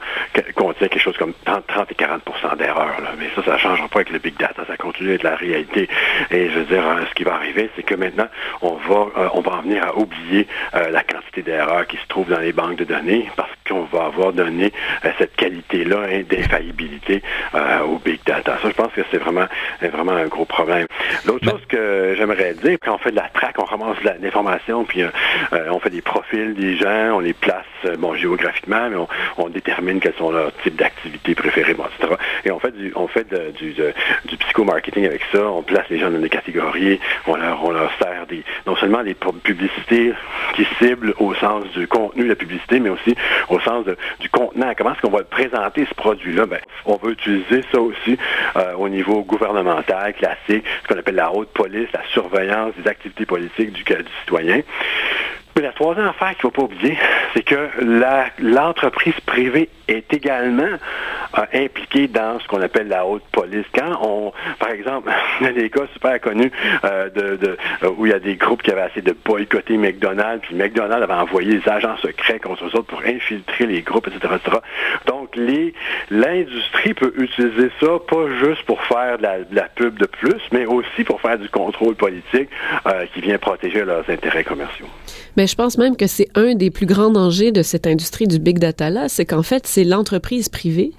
contient 0.55 0.87
quelque 0.87 1.01
chose 1.01 1.17
comme 1.17 1.33
30, 1.45 1.63
et 1.91 1.93
40% 1.93 2.57
d'erreurs. 2.57 2.95
Mais 3.19 3.27
ça, 3.35 3.43
ça 3.43 3.53
ne 3.53 3.57
changera 3.57 3.87
pas 3.87 3.99
avec 3.99 4.11
le 4.11 4.19
big 4.19 4.37
data. 4.37 4.63
Ça 4.67 4.77
continue 4.77 5.09
d'être 5.09 5.23
la 5.23 5.35
réalité. 5.35 5.87
Et 6.31 6.49
je 6.49 6.59
veux 6.59 6.65
dire, 6.65 6.83
ce 7.09 7.13
qui 7.15 7.23
va 7.23 7.35
arriver, 7.35 7.69
c'est 7.75 7.83
que 7.83 7.95
maintenant, 7.95 8.27
on 8.61 8.73
va, 8.75 9.31
on 9.33 9.41
va 9.41 9.51
en 9.53 9.61
venir 9.61 9.83
à 9.83 9.97
oublier 9.97 10.47
la 10.73 11.03
quantité 11.03 11.41
d'erreurs 11.41 11.87
qui 11.87 11.97
se 11.97 12.07
trouvent 12.07 12.29
dans 12.29 12.39
les 12.39 12.53
banques 12.53 12.77
de 12.77 12.83
données 12.83 13.29
parce 13.35 13.51
qu'on 13.67 13.83
va 13.83 14.05
avoir 14.05 14.33
donné 14.33 14.71
cette 15.17 15.35
qualité-là 15.35 16.01
hein, 16.09 16.21
d'infaillibilité 16.29 17.21
au 17.85 17.97
big 17.97 18.19
data. 18.25 18.57
Ça, 18.61 18.69
je 18.69 18.75
pense 18.75 18.91
que 18.93 19.01
c'est 19.11 19.17
vraiment, 19.17 19.47
vraiment 19.81 20.13
un 20.13 20.27
gros 20.27 20.45
problème. 20.45 20.87
L'autre 21.25 21.45
ben- 21.45 21.51
chose 21.51 21.65
que 21.67 22.15
j'aimerais 22.17 22.53
dire, 22.53 22.77
quand 22.81 22.95
on 22.95 22.97
fait 22.97 23.11
de 23.11 23.15
la 23.15 23.29
traque, 23.29 23.55
on 23.59 23.65
ramasse 23.65 23.97
de 24.03 24.23
l'information, 24.23 24.83
puis 24.83 25.03
euh, 25.03 25.09
euh, 25.53 25.69
on 25.71 25.79
fait 25.79 25.89
des 25.89 26.01
profils 26.01 26.53
des 26.53 26.75
gens, 26.77 27.15
on 27.15 27.19
les 27.19 27.33
place 27.33 27.65
euh, 27.85 27.95
bon, 27.97 28.15
géographiquement, 28.15 28.89
mais 28.89 28.97
on, 29.37 29.49
détermine 29.49 29.99
quels 29.99 30.13
sont 30.15 30.31
leurs 30.31 30.53
types 30.57 30.75
d'activités 30.75 31.33
préférées, 31.33 31.71
etc. 31.71 32.15
Et 32.45 32.51
on 32.51 32.59
fait 32.59 32.71
du, 32.71 32.91
on 32.95 33.07
fait 33.07 33.27
du, 33.53 33.73
du 33.73 34.37
psychomarketing 34.57 35.05
avec 35.05 35.21
ça, 35.31 35.45
on 35.51 35.61
place 35.61 35.85
les 35.89 35.99
gens 35.99 36.09
dans 36.09 36.19
des 36.19 36.29
catégories, 36.29 36.99
on 37.27 37.35
leur, 37.35 37.63
on 37.63 37.71
leur 37.71 37.91
sert 38.01 38.25
des, 38.27 38.43
non 38.65 38.75
seulement 38.75 39.03
des 39.03 39.13
publicités 39.13 40.13
qui 40.55 40.65
ciblent 40.79 41.13
au 41.19 41.35
sens 41.35 41.65
du 41.75 41.87
contenu 41.87 42.23
de 42.23 42.29
la 42.29 42.35
publicité, 42.35 42.79
mais 42.79 42.89
aussi 42.89 43.15
au 43.49 43.59
sens 43.59 43.85
du 44.19 44.29
contenant. 44.29 44.73
Comment 44.75 44.93
est-ce 44.93 45.01
qu'on 45.01 45.15
va 45.15 45.23
présenter 45.23 45.85
ce 45.87 45.93
produit-là? 45.93 46.47
Ben, 46.47 46.59
on 46.85 46.95
veut 46.97 47.11
utiliser 47.11 47.61
ça 47.71 47.79
aussi 47.79 48.17
au 48.77 48.89
niveau 48.89 49.21
gouvernemental, 49.23 50.13
classique, 50.13 50.65
ce 50.83 50.87
qu'on 50.87 50.99
appelle 50.99 51.15
la 51.15 51.31
haute 51.31 51.49
police, 51.49 51.87
la 51.93 52.03
surveillance 52.11 52.73
des 52.81 52.89
activités 52.89 53.25
politiques 53.25 53.73
du 53.73 53.83
citoyen. 54.21 54.61
La 55.61 55.71
troisième 55.71 56.05
affaire 56.05 56.35
qu'il 56.37 56.47
ne 56.47 56.51
faut 56.51 56.51
pas 56.51 56.61
oublier, 56.63 56.97
c'est 57.33 57.41
que 57.41 57.69
l'entreprise 58.39 59.19
privée 59.25 59.69
est 59.87 60.13
également 60.13 60.77
euh, 61.37 61.45
impliquée 61.53 62.07
dans 62.07 62.39
ce 62.39 62.47
qu'on 62.47 62.61
appelle 62.61 62.89
la 62.89 63.05
haute 63.05 63.23
police. 63.31 63.65
Quand 63.73 63.99
on, 64.01 64.33
par 64.59 64.69
exemple, 64.69 65.09
il 65.41 65.47
y 65.47 65.49
a 65.49 65.53
des 65.53 65.69
cas 65.69 65.87
super 65.93 66.19
connus 66.21 66.51
euh, 66.83 67.09
euh, 67.17 67.55
où 67.97 68.05
il 68.05 68.11
y 68.11 68.15
a 68.15 68.19
des 68.19 68.35
groupes 68.35 68.61
qui 68.61 68.71
avaient 68.71 68.87
essayé 68.87 69.01
de 69.01 69.15
boycotter 69.25 69.77
McDonald's, 69.77 70.45
puis 70.45 70.55
McDonald's 70.55 71.03
avait 71.03 71.13
envoyé 71.13 71.57
des 71.57 71.69
agents 71.69 71.97
secrets 71.97 72.39
contre 72.39 72.65
eux 72.65 72.75
autres 72.75 72.87
pour 72.87 73.01
infiltrer 73.01 73.65
les 73.65 73.81
groupes, 73.81 74.07
etc. 74.07 74.33
Donc, 75.05 75.35
l'industrie 76.11 76.93
peut 76.93 77.13
utiliser 77.17 77.69
ça 77.79 77.87
pas 78.07 78.27
juste 78.43 78.63
pour 78.63 78.81
faire 78.83 79.17
de 79.17 79.55
la, 79.55 79.63
pub 79.63 79.97
de 79.97 80.05
plus, 80.05 80.41
mais 80.51 80.65
aussi 80.65 81.03
pour 81.03 81.21
faire 81.21 81.37
du 81.37 81.49
contrôle 81.49 81.95
politique 81.95 82.49
qui 83.13 83.21
vient 83.21 83.37
protéger 83.37 83.83
leurs 83.85 84.09
intérêts 84.09 84.43
commerciaux. 84.43 84.87
Je 85.47 85.55
pense 85.55 85.77
même 85.77 85.95
que 85.95 86.07
c'est 86.07 86.27
un 86.35 86.55
des 86.55 86.69
plus 86.69 86.85
grands 86.85 87.09
dangers 87.09 87.51
de 87.51 87.63
cette 87.63 87.87
industrie 87.87 88.27
du 88.27 88.39
big 88.39 88.59
data 88.59 88.89
là, 88.89 89.09
c'est 89.09 89.25
qu'en 89.25 89.43
fait, 89.43 89.65
c'est 89.65 89.83
l'entreprise 89.83 90.49
privée 90.49 90.91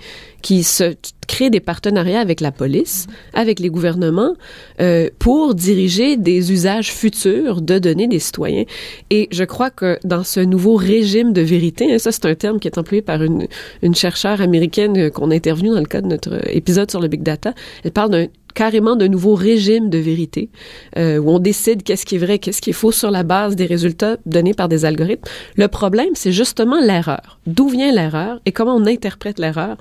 qui 0.43 0.63
se 0.63 0.95
crée 1.27 1.51
des 1.51 1.61
partenariats 1.61 2.21
avec 2.21 2.41
la 2.41 2.53
police, 2.53 3.07
avec 3.35 3.61
les 3.61 3.69
gouvernements, 3.69 4.35
euh, 4.81 5.11
pour 5.19 5.55
diriger 5.55 6.17
des 6.17 6.53
usages 6.53 6.93
futurs 6.93 7.61
de 7.61 7.79
données 7.79 8.07
des 8.07 8.19
citoyens. 8.19 8.65
Et 9.11 9.29
je 9.31 9.45
crois 9.45 9.71
que 9.71 9.99
dans 10.05 10.25
ce 10.25 10.41
nouveau 10.41 10.77
régime 10.77 11.33
de 11.33 11.41
vérité, 11.41 11.93
hein, 11.93 11.99
ça 11.99 12.13
c'est 12.13 12.25
un 12.27 12.35
terme 12.35 12.61
qui 12.61 12.69
est 12.69 12.79
employé 12.79 13.03
par 13.03 13.23
une, 13.23 13.47
une 13.83 13.95
chercheure 13.95 14.41
américaine 14.41 15.11
qu'on 15.11 15.31
a 15.31 15.35
interviewée 15.35 15.75
dans 15.75 15.81
le 15.81 15.87
cadre 15.87 16.09
de 16.09 16.13
notre 16.13 16.57
épisode 16.57 16.91
sur 16.91 17.01
le 17.01 17.09
big 17.09 17.23
data, 17.23 17.53
elle 17.85 17.93
parle 17.93 18.11
d'un 18.11 18.27
carrément 18.55 18.97
de 18.97 19.07
nouveau 19.07 19.35
régime 19.35 19.91
de 19.91 19.99
vérité 19.99 20.51
euh, 20.97 21.19
où 21.19 21.31
on 21.31 21.39
décide 21.39 21.83
qu'est-ce 21.83 22.07
qui 22.07 22.17
est 22.17 22.19
vrai, 22.19 22.39
qu'est-ce 22.39 22.61
qui 22.61 22.71
est 22.71 22.75
faux 22.75 22.93
sur 22.93 23.11
la 23.11 23.23
base 23.23 23.57
des 23.57 23.67
résultats 23.67 24.17
donnés 24.27 24.55
par 24.55 24.69
des 24.69 24.85
algorithmes. 24.85 25.29
Le 25.57 25.69
problème, 25.69 26.11
c'est 26.15 26.33
justement 26.33 26.81
l'erreur. 26.81 27.39
D'où 27.47 27.69
vient 27.69 27.93
l'erreur 27.93 28.41
et 28.47 28.53
comment 28.53 28.75
on 28.75 28.87
interprète 28.87 29.39
l'erreur? 29.39 29.77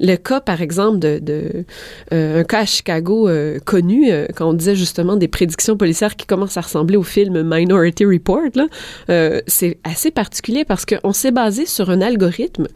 Le 0.00 0.16
cas, 0.16 0.40
par 0.40 0.60
exemple, 0.60 0.98
de, 0.98 1.18
de 1.20 1.64
euh, 2.12 2.40
un 2.40 2.44
cas 2.44 2.60
à 2.60 2.66
Chicago 2.66 3.28
euh, 3.28 3.58
connu, 3.64 4.10
euh, 4.10 4.26
quand 4.34 4.48
on 4.48 4.52
disait 4.52 4.76
justement 4.76 5.16
des 5.16 5.28
prédictions 5.28 5.76
policières 5.76 6.16
qui 6.16 6.26
commencent 6.26 6.56
à 6.56 6.60
ressembler 6.60 6.96
au 6.96 7.02
film 7.02 7.42
Minority 7.42 8.04
Report, 8.04 8.50
là, 8.54 8.66
c'est 9.46 9.78
assez 9.84 10.10
particulier 10.10 10.64
parce 10.64 10.84
qu'on 10.84 11.12
s'est 11.12 11.30
basé 11.30 11.66
sur 11.66 11.90
un 11.90 12.00
algorithme 12.00 12.66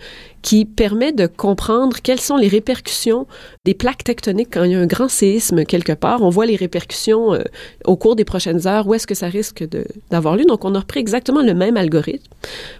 qui 0.42 0.64
permet 0.64 1.12
de 1.12 1.26
comprendre 1.26 1.98
quelles 2.03 2.20
sont 2.20 2.37
les 2.37 2.48
répercussions 2.48 3.26
des 3.64 3.74
plaques 3.74 4.05
tectoniques 4.05 4.48
quand 4.53 4.64
il 4.64 4.72
y 4.72 4.74
a 4.74 4.81
un 4.81 4.87
grand 4.87 5.09
séisme 5.09 5.29
quelque 5.68 5.92
part. 5.92 6.22
On 6.22 6.30
voit 6.30 6.46
les 6.46 6.56
répercussions 6.56 7.34
euh, 7.34 7.42
au 7.84 7.96
cours 7.96 8.16
des 8.16 8.24
prochaines 8.24 8.66
heures, 8.66 8.86
où 8.86 8.94
est-ce 8.94 9.06
que 9.06 9.14
ça 9.14 9.26
risque 9.28 9.64
d'avoir 10.10 10.36
lieu? 10.36 10.44
Donc, 10.44 10.64
on 10.64 10.74
a 10.74 10.80
repris 10.80 11.00
exactement 11.00 11.42
le 11.42 11.54
même 11.54 11.76
algorithme 11.76 12.30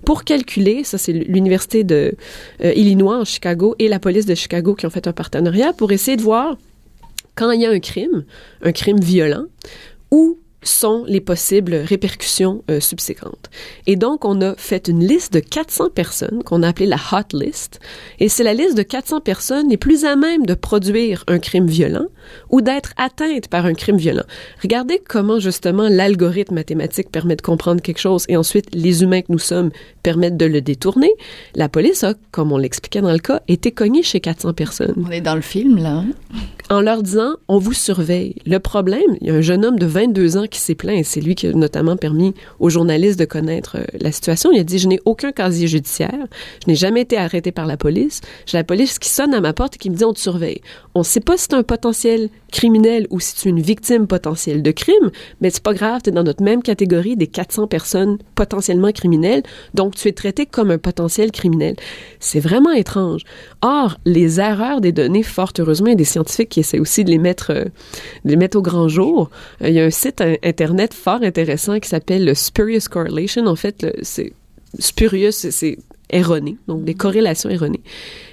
pour 0.05 0.25
calculer, 0.25 0.85
ça 0.85 0.99
c'est 0.99 1.13
l'Université 1.13 1.85
de 1.85 2.15
euh, 2.65 2.73
Illinois 2.75 3.19
en 3.19 3.25
Chicago 3.25 3.75
et 3.79 3.89
la 3.89 3.99
police 3.99 4.27
de 4.27 4.35
Chicago 4.35 4.75
qui 4.75 4.87
ont 4.87 4.91
fait 4.91 5.07
un 5.07 5.13
partenariat 5.13 5.73
pour 5.73 5.93
essayer 5.93 6.17
de 6.17 6.23
voir 6.23 6.57
quand 7.35 7.51
il 7.53 7.61
y 7.61 7.67
a 7.67 7.71
un 7.71 7.81
crime, 7.81 8.25
un 8.63 8.73
crime 8.73 9.01
violent, 9.01 9.45
où 10.11 10.39
sont 10.63 11.05
les 11.07 11.21
possibles 11.21 11.75
répercussions 11.75 12.63
euh, 12.71 12.81
subséquentes. 12.81 13.51
Et 13.87 13.97
donc, 13.97 14.25
on 14.25 14.41
a 14.41 14.55
fait 14.57 14.89
une 14.89 15.05
liste 15.05 15.33
de 15.33 15.41
400 15.41 15.91
personnes 15.91 16.43
qu'on 16.45 16.63
a 16.63 16.69
appelée 16.69 16.87
la 16.87 16.97
hot 16.97 17.37
list. 17.37 17.81
Et 18.19 18.29
c'est 18.29 18.45
la 18.45 18.55
liste 18.55 18.77
de 18.77 18.83
400 18.83 19.21
personnes 19.21 19.69
les 19.71 19.77
plus 19.77 20.05
à 20.05 20.17
même 20.17 20.47
de 20.47 20.55
produire 20.55 21.25
un 21.29 21.39
crime 21.39 21.67
violent 21.67 22.07
ou 22.51 22.61
d'être 22.61 22.93
atteintes 22.97 23.49
par 23.49 23.65
un 23.65 23.75
crime 23.75 23.97
violent. 23.97 24.25
Regardez 24.63 25.01
comment, 25.07 25.39
justement, 25.39 25.89
l'algorithme 25.89 26.55
mathématique 26.55 27.11
permet 27.11 27.37
de 27.37 27.43
comprendre 27.43 27.81
quelque 27.81 27.99
chose 27.99 28.25
et 28.29 28.37
ensuite 28.37 28.67
les 28.75 29.03
humains 29.03 29.23
que 29.23 29.33
nous 29.33 29.39
sommes 29.39 29.71
permettent 30.03 30.37
de 30.37 30.47
le 30.47 30.61
détourner. 30.61 31.11
La 31.55 31.69
police 31.69 32.05
a, 32.05 32.15
comme 32.31 32.53
on 32.53 32.59
l'expliquait 32.59 33.01
dans 33.01 33.13
le 33.13 33.19
cas, 33.19 33.41
été 33.49 33.73
cognée 33.73 34.03
chez 34.03 34.21
400 34.21 34.53
personnes. 34.53 34.95
On 35.07 35.11
est 35.11 35.21
dans 35.21 35.35
le 35.35 35.41
film, 35.41 35.79
là. 35.79 36.05
En 36.69 36.81
leur 36.81 37.03
disant, 37.03 37.35
on 37.49 37.59
vous 37.59 37.73
surveille. 37.73 38.37
Le 38.47 38.59
problème, 38.59 39.17
il 39.21 39.27
y 39.27 39.31
a 39.31 39.35
un 39.35 39.41
jeune 39.41 39.65
homme 39.65 39.79
de 39.79 39.87
22 39.87 40.37
ans 40.37 40.47
qui 40.51 40.61
s'est 40.61 40.75
plaint, 40.75 40.99
et 40.99 41.05
c'est 41.05 41.21
lui 41.21 41.35
qui 41.35 41.47
a 41.47 41.53
notamment 41.53 41.97
permis 41.97 42.35
aux 42.59 42.71
journalistes 42.71 43.19
de 43.19 43.25
connaître 43.25 43.77
euh, 43.79 43.85
la 43.99 44.13
situation. 44.13 44.51
Il 44.53 44.61
a 44.61 44.65
dit, 44.65 44.79
je 44.79 44.89
n'ai 44.89 45.01
aucun 45.05 45.33
casier 45.33 45.69
judiciaire, 45.69 46.27
je 46.65 46.71
n'ai 46.71 46.77
jamais 46.77 47.03
été 47.03 47.17
arrêté 47.17 47.53
par 47.53 47.67
la 47.67 47.77
police, 47.77 48.21
j'ai 48.47 48.59
la 48.59 48.65
police 48.65 48.99
qui 48.99 49.09
sonne 49.09 49.35
à 49.35 49.41
ma 49.41 49.53
porte 49.53 49.77
et 49.77 49.79
qui 49.79 49.91
me 49.91 49.97
dit, 49.97 50.05
on 50.05 50.13
te 50.13 50.21
surveille. 50.21 50.61
On 50.95 51.01
ne 51.01 51.05
sait 51.05 51.21
pas 51.21 51.37
si 51.37 51.45
c'est 51.45 51.55
un 51.55 51.63
potentiel 51.63 52.29
criminel 52.53 53.07
ou 53.11 53.21
si 53.21 53.35
tu 53.35 53.49
es 53.49 53.51
une 53.51 53.61
victime 53.61 54.07
potentielle 54.07 54.63
de 54.63 54.71
crime, 54.71 55.11
mais 55.41 55.51
c'est 55.51 55.63
pas 55.63 55.75
grave, 55.75 56.01
tu 56.03 56.11
es 56.11 56.13
dans 56.13 56.25
notre 56.25 56.43
même 56.43 56.63
catégorie 56.63 57.17
des 57.17 57.29
400 57.29 57.69
personnes 57.69 58.19
potentiellement 58.35 58.91
criminelles, 58.93 59.43
donc 59.75 59.95
tu 59.95 60.09
es 60.09 60.13
traité 60.13 60.47
comme 60.47 60.71
un 60.71 60.79
potentiel 60.79 61.31
criminel. 61.31 61.77
C'est 62.19 62.41
vraiment 62.41 62.73
étrange. 62.73 63.23
Or, 63.63 63.99
les 64.05 64.41
erreurs 64.41 64.81
des 64.81 64.93
données, 64.93 65.23
fort 65.23 65.53
heureusement, 65.59 65.89
il 65.89 65.91
y 65.91 65.93
a 65.93 65.97
des 65.97 66.05
scientifiques 66.05 66.49
qui 66.49 66.61
essaient 66.61 66.79
aussi 66.79 67.05
de 67.05 67.11
les 67.11 67.19
mettre, 67.19 67.51
euh, 67.51 67.65
de 68.25 68.31
les 68.31 68.37
mettre 68.37 68.57
au 68.57 68.63
grand 68.63 68.89
jour. 68.89 69.31
Euh, 69.63 69.69
il 69.69 69.75
y 69.75 69.81
a 69.81 69.85
un 69.85 69.91
site 69.91 70.21
internet 70.43 70.95
fort 70.95 71.23
intéressant 71.23 71.79
qui 71.81 71.89
s'appelle 71.89 72.25
le 72.25 72.35
Spurious 72.35 72.89
Correlation. 72.91 73.47
En 73.47 73.57
fait, 73.57 73.87
c'est 74.03 74.33
spurious, 74.79 75.33
c'est 75.33 75.79
erroné, 76.11 76.57
donc 76.69 76.85
des 76.85 76.95
corrélations 76.95 77.51
erronées, 77.51 77.83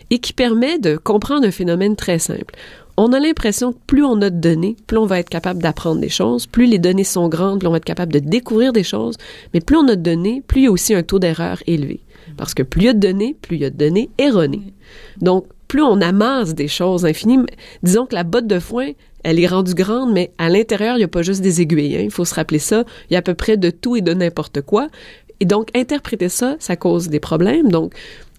et 0.09 0.19
qui 0.19 0.33
permet 0.33 0.79
de 0.79 0.97
comprendre 0.97 1.45
un 1.45 1.51
phénomène 1.51 1.95
très 1.95 2.19
simple. 2.19 2.55
On 2.99 3.13
a 3.13 3.19
l'impression 3.19 3.73
que 3.73 3.77
plus 3.85 4.03
on 4.03 4.19
a 4.21 4.31
de 4.31 4.39
données, 4.39 4.75
plus 4.87 4.97
on 4.97 5.05
va 5.05 5.19
être 5.19 5.29
capable 5.29 5.61
d'apprendre 5.61 6.01
des 6.01 6.09
choses, 6.09 6.47
plus 6.47 6.65
les 6.65 6.79
données 6.79 7.03
sont 7.03 7.29
grandes, 7.29 7.59
plus 7.59 7.67
on 7.67 7.71
va 7.71 7.77
être 7.77 7.85
capable 7.85 8.11
de 8.11 8.19
découvrir 8.19 8.73
des 8.73 8.83
choses, 8.83 9.17
mais 9.53 9.61
plus 9.61 9.77
on 9.77 9.87
a 9.87 9.95
de 9.95 10.01
données, 10.01 10.41
plus 10.47 10.61
il 10.61 10.63
y 10.63 10.67
a 10.67 10.71
aussi 10.71 10.95
un 10.95 11.03
taux 11.03 11.19
d'erreur 11.19 11.61
élevé. 11.67 11.99
Parce 12.37 12.55
que 12.55 12.63
plus 12.63 12.81
il 12.81 12.85
y 12.85 12.89
a 12.89 12.93
de 12.93 12.99
données, 12.99 13.35
plus 13.39 13.57
il 13.57 13.61
y 13.61 13.65
a 13.65 13.69
de 13.69 13.77
données 13.77 14.09
erronées. 14.17 14.73
Donc, 15.21 15.45
plus 15.67 15.83
on 15.83 16.01
amasse 16.01 16.55
des 16.55 16.67
choses 16.67 17.05
infinies, 17.05 17.45
disons 17.83 18.05
que 18.05 18.15
la 18.15 18.23
botte 18.23 18.47
de 18.47 18.59
foin, 18.59 18.91
elle 19.27 19.41
est 19.41 19.47
rendue 19.47 19.73
grande, 19.73 20.13
mais 20.13 20.31
à 20.37 20.47
l'intérieur, 20.47 20.95
il 20.95 20.99
n'y 20.99 21.03
a 21.03 21.09
pas 21.09 21.21
juste 21.21 21.41
des 21.41 21.59
aiguilles. 21.59 21.97
Hein. 21.97 22.01
Il 22.05 22.11
faut 22.11 22.23
se 22.23 22.33
rappeler 22.33 22.59
ça. 22.59 22.85
Il 23.09 23.13
y 23.13 23.17
a 23.17 23.19
à 23.19 23.21
peu 23.21 23.33
près 23.33 23.57
de 23.57 23.69
tout 23.69 23.97
et 23.97 24.01
de 24.01 24.13
n'importe 24.13 24.61
quoi. 24.61 24.87
Et 25.41 25.45
donc, 25.45 25.67
interpréter 25.75 26.29
ça, 26.29 26.55
ça 26.59 26.77
cause 26.77 27.09
des 27.09 27.19
problèmes. 27.19 27.69
Donc, 27.69 27.93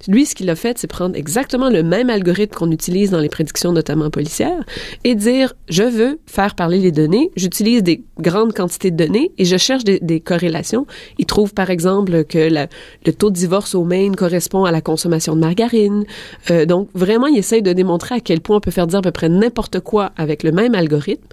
lui, 0.06 0.26
ce 0.26 0.34
qu'il 0.34 0.48
a 0.48 0.54
fait, 0.54 0.78
c'est 0.78 0.86
prendre 0.86 1.16
exactement 1.16 1.68
le 1.68 1.82
même 1.82 2.08
algorithme 2.08 2.54
qu'on 2.54 2.70
utilise 2.70 3.10
dans 3.10 3.18
les 3.18 3.28
prédictions, 3.28 3.72
notamment 3.72 4.10
policières, 4.10 4.64
et 5.04 5.14
dire, 5.14 5.54
je 5.68 5.82
veux 5.82 6.20
faire 6.26 6.54
parler 6.54 6.78
les 6.78 6.92
données, 6.92 7.30
j'utilise 7.36 7.82
des 7.82 8.04
grandes 8.20 8.52
quantités 8.52 8.90
de 8.90 8.96
données 8.96 9.32
et 9.38 9.44
je 9.44 9.56
cherche 9.56 9.84
des, 9.84 10.20
corrélations. 10.20 10.86
Il 11.18 11.26
trouve, 11.26 11.52
par 11.52 11.70
exemple, 11.70 12.24
que 12.24 12.48
le 12.48 13.12
taux 13.12 13.30
de 13.30 13.34
divorce 13.34 13.74
au 13.74 13.84
Maine 13.84 14.14
correspond 14.14 14.64
à 14.64 14.70
la 14.70 14.80
consommation 14.80 15.34
de 15.34 15.40
margarine. 15.40 16.04
Euh, 16.50 16.66
donc, 16.66 16.88
vraiment, 16.94 17.26
il 17.26 17.38
essaye 17.38 17.62
de 17.62 17.72
démontrer 17.72 18.16
à 18.16 18.20
quel 18.20 18.40
point 18.40 18.56
on 18.56 18.60
peut 18.60 18.70
faire 18.70 18.86
dire 18.86 18.98
à 18.98 19.02
peu 19.02 19.10
près 19.10 19.28
n'importe 19.28 19.80
quoi 19.80 20.12
avec 20.16 20.42
le 20.42 20.52
même 20.52 20.74
algorithme. 20.74 21.26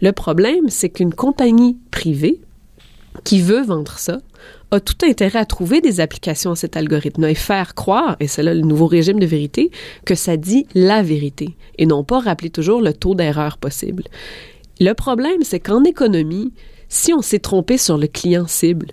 Le 0.00 0.12
problème, 0.12 0.68
c'est 0.68 0.88
qu'une 0.88 1.12
compagnie 1.12 1.76
privée 1.90 2.40
qui 3.24 3.40
veut 3.40 3.62
vendre 3.62 3.98
ça 3.98 4.18
a 4.70 4.80
tout 4.80 4.96
intérêt 5.02 5.38
à 5.38 5.44
trouver 5.46 5.80
des 5.80 6.00
applications 6.00 6.52
à 6.52 6.56
cet 6.56 6.76
algorithme 6.76 7.24
et 7.24 7.34
faire 7.34 7.74
croire, 7.74 8.16
et 8.20 8.28
c'est 8.28 8.42
là 8.42 8.54
le 8.54 8.60
nouveau 8.60 8.86
régime 8.86 9.18
de 9.18 9.26
vérité, 9.26 9.70
que 10.04 10.14
ça 10.14 10.36
dit 10.36 10.66
la 10.74 11.02
vérité 11.02 11.56
et 11.78 11.86
non 11.86 12.04
pas 12.04 12.20
rappeler 12.20 12.50
toujours 12.50 12.82
le 12.82 12.92
taux 12.92 13.14
d'erreur 13.14 13.58
possible. 13.58 14.04
Le 14.80 14.92
problème, 14.92 15.42
c'est 15.42 15.60
qu'en 15.60 15.84
économie, 15.84 16.52
si 16.88 17.12
on 17.12 17.22
s'est 17.22 17.38
trompé 17.38 17.78
sur 17.78 17.98
le 17.98 18.06
client 18.06 18.46
cible, 18.46 18.88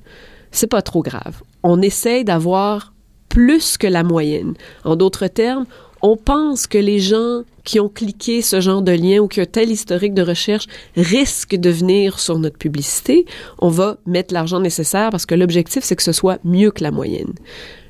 c'est 0.51 0.67
pas 0.67 0.81
trop 0.81 1.01
grave. 1.01 1.41
On 1.63 1.81
essaye 1.81 2.23
d'avoir 2.23 2.93
plus 3.29 3.77
que 3.77 3.87
la 3.87 4.03
moyenne. 4.03 4.53
En 4.85 4.95
d'autres 4.95 5.27
termes, 5.27 5.65
on 6.05 6.17
pense 6.17 6.67
que 6.67 6.77
les 6.77 6.99
gens 6.99 7.41
qui 7.63 7.79
ont 7.79 7.89
cliqué 7.89 8.43
ce 8.43 8.61
genre 8.61 8.83
de 8.83 8.91
lien 8.91 9.21
ou 9.21 9.27
qui 9.27 9.41
ont 9.41 9.47
tel 9.51 9.71
historique 9.71 10.13
de 10.13 10.21
recherche 10.21 10.67
risquent 10.95 11.55
de 11.55 11.71
venir 11.71 12.19
sur 12.19 12.37
notre 12.37 12.59
publicité, 12.59 13.25
on 13.57 13.69
va 13.69 13.97
mettre 14.05 14.31
l'argent 14.31 14.59
nécessaire 14.59 15.09
parce 15.09 15.25
que 15.25 15.33
l'objectif, 15.33 15.83
c'est 15.83 15.95
que 15.95 16.03
ce 16.03 16.11
soit 16.11 16.37
mieux 16.43 16.69
que 16.69 16.83
la 16.83 16.91
moyenne. 16.91 17.33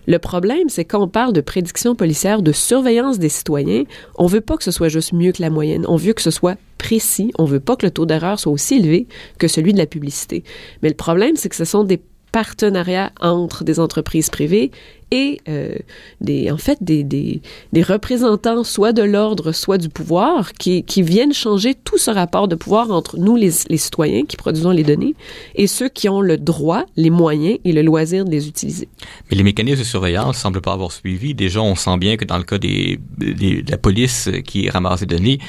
Le 0.07 0.17
problème, 0.17 0.69
c'est 0.69 0.85
quand 0.85 1.01
on 1.01 1.09
parle 1.09 1.33
de 1.33 1.41
prédiction 1.41 1.93
policière, 1.93 2.41
de 2.41 2.53
surveillance 2.53 3.19
des 3.19 3.27
citoyens, 3.27 3.83
on 4.17 4.27
veut 4.27 4.39
pas 4.39 4.55
que 4.55 4.63
ce 4.63 4.71
soit 4.71 4.87
juste 4.87 5.11
mieux 5.11 5.33
que 5.33 5.41
la 5.41 5.49
moyenne. 5.49 5.83
On 5.89 5.97
veut 5.97 6.13
que 6.13 6.21
ce 6.21 6.31
soit 6.31 6.57
précis. 6.77 7.33
On 7.37 7.43
veut 7.43 7.59
pas 7.59 7.75
que 7.75 7.85
le 7.85 7.91
taux 7.91 8.05
d'erreur 8.05 8.39
soit 8.39 8.53
aussi 8.53 8.75
élevé 8.75 9.07
que 9.39 9.49
celui 9.49 9.73
de 9.73 9.77
la 9.77 9.87
publicité. 9.87 10.45
Mais 10.81 10.89
le 10.89 10.95
problème, 10.95 11.35
c'est 11.35 11.49
que 11.49 11.55
ce 11.55 11.65
sont 11.65 11.83
des 11.83 11.99
partenariats 12.31 13.11
entre 13.21 13.63
des 13.63 13.79
entreprises 13.79 14.29
privées 14.29 14.69
et 15.11 15.39
euh, 15.47 15.75
des, 16.21 16.51
en 16.51 16.57
fait 16.57 16.77
des, 16.81 17.03
des, 17.03 17.41
représentants 17.83 18.63
soit 18.63 18.93
de 18.93 19.03
l'ordre, 19.03 19.51
soit 19.51 19.77
du 19.77 19.89
pouvoir 19.89 20.53
qui, 20.53 20.83
qui 20.83 21.01
viennent 21.01 21.33
changer 21.33 21.75
tout 21.75 21.97
ce 21.97 22.11
rapport 22.11 22.47
de 22.47 22.55
pouvoir 22.55 22.91
entre 22.91 23.17
nous, 23.17 23.35
les, 23.35 23.51
les 23.69 23.77
citoyens 23.77 24.25
qui 24.25 24.37
produisons 24.37 24.71
les 24.71 24.83
données, 24.83 25.15
et 25.55 25.67
ceux 25.67 25.89
qui 25.89 26.09
ont 26.09 26.21
le 26.21 26.37
droit, 26.37 26.85
les 26.95 27.09
moyens 27.09 27.59
et 27.63 27.71
le 27.71 27.81
loisir 27.81 28.25
de 28.25 28.31
les 28.31 28.47
utiliser. 28.47 28.87
Mais 29.29 29.37
les 29.37 29.43
mécanismes 29.43 29.79
de 29.79 29.85
surveillance 29.85 30.37
semblent 30.37 30.61
pas 30.61 30.73
avoir 30.73 30.91
suivi. 30.91 31.33
Déjà, 31.33 31.61
on 31.61 31.75
sent 31.75 31.97
bien 31.97 32.17
que 32.17 32.25
dans 32.25 32.37
le 32.37 32.43
cas 32.43 32.57
des, 32.57 32.99
de 33.17 33.69
la 33.69 33.77
police 33.77 34.29
qui 34.45 34.69
ramasse 34.69 35.01
les 35.01 35.07
données, 35.07 35.39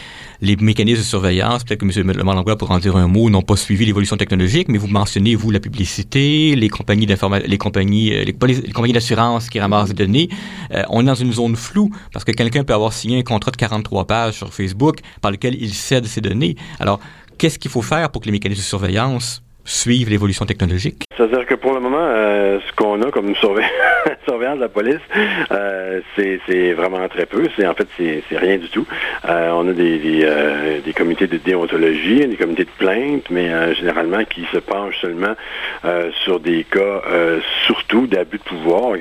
les 0.41 0.57
mécanismes 0.57 1.01
de 1.01 1.07
surveillance, 1.07 1.65
peut-être 1.65 1.81
que 1.81 2.01
M. 2.01 2.13
Langlois 2.13 2.57
pourra 2.57 2.77
en 2.77 2.79
dire 2.79 2.97
un 2.97 3.07
mot, 3.07 3.31
n'ont 3.31 3.43
pas 3.43 3.57
suivi 3.57 3.87
l'évolution 3.87 4.17
technologique, 4.17 4.69
mais 4.69 4.79
vous 4.79 4.87
mentionnez, 4.87 5.35
vous, 5.35 5.51
la 5.51 5.61
publicité, 5.61 6.55
les 6.55 6.69
compagnies 6.69 7.07
d'information, 7.07 7.49
les 7.49 7.59
compagnies, 7.59 8.13
euh, 8.13 8.25
les, 8.25 8.33
compagnies 8.73 8.93
d'assurance 8.93 9.46
qui 9.51 9.61
ramassent 9.61 9.89
des 9.89 10.07
données. 10.07 10.29
Euh, 10.73 10.83
on 10.89 11.03
est 11.03 11.07
dans 11.07 11.15
une 11.15 11.33
zone 11.33 11.57
floue 11.57 11.91
parce 12.13 12.25
que 12.25 12.33
quelqu'un 12.33 12.65
peut 12.65 12.75
avoir 12.75 12.93
signé 12.93 13.19
un 13.19 13.23
contrat 13.23 13.51
de 13.51 13.57
43 13.57 14.07
pages 14.07 14.35
sur 14.35 14.53
Facebook 14.53 15.01
par 15.21 15.31
lequel 15.31 15.57
il 15.61 15.73
cède 15.75 16.07
ses 16.07 16.21
données. 16.21 16.57
Alors, 16.81 17.01
qu'est-ce 17.39 17.59
qu'il 17.59 17.71
faut 17.71 17.83
faire 17.83 18.11
pour 18.11 18.23
que 18.23 18.27
les 18.27 18.33
mécanismes 18.33 18.61
de 18.61 18.67
surveillance 18.67 19.43
suivent 19.67 20.09
l'évolution 20.09 20.47
technologique? 20.47 21.03
C'est-à-dire 21.17 21.47
que 21.47 21.55
pour 21.55 21.73
le 21.73 21.81
moment, 21.81 21.99
euh, 22.01 22.59
ce 22.67 22.73
qu'on 22.75 23.01
a 23.03 23.11
comme 23.11 23.35
surveillance 24.25 24.57
de 24.57 24.61
la 24.61 24.69
police, 24.69 25.01
euh, 25.51 26.01
c'est 26.15 26.73
vraiment 26.73 27.09
très 27.09 27.27
peu. 27.27 27.49
C'est 27.57 27.67
En 27.67 27.75
fait, 27.75 27.89
c'est 27.97 28.39
rien 28.39 28.59
du 28.59 28.69
tout. 28.69 28.87
Euh, 29.29 29.51
on 29.53 29.69
a 29.69 29.73
des, 29.73 30.93
comités 30.95 31.27
de 31.27 31.37
déontologie, 31.37 32.27
des 32.27 32.37
comités 32.37 32.65
de 32.65 32.71
plainte, 32.79 33.31
mais 33.31 33.75
généralement 33.75 34.25
qui 34.25 34.47
se 34.53 34.59
penchent 34.59 35.01
seulement 35.01 35.35
sur 36.25 36.41
des 36.41 36.65
cas, 36.65 37.03
surtout 37.67 38.07
d'abus 38.07 38.39
de 38.39 38.43
pouvoir. 38.43 38.97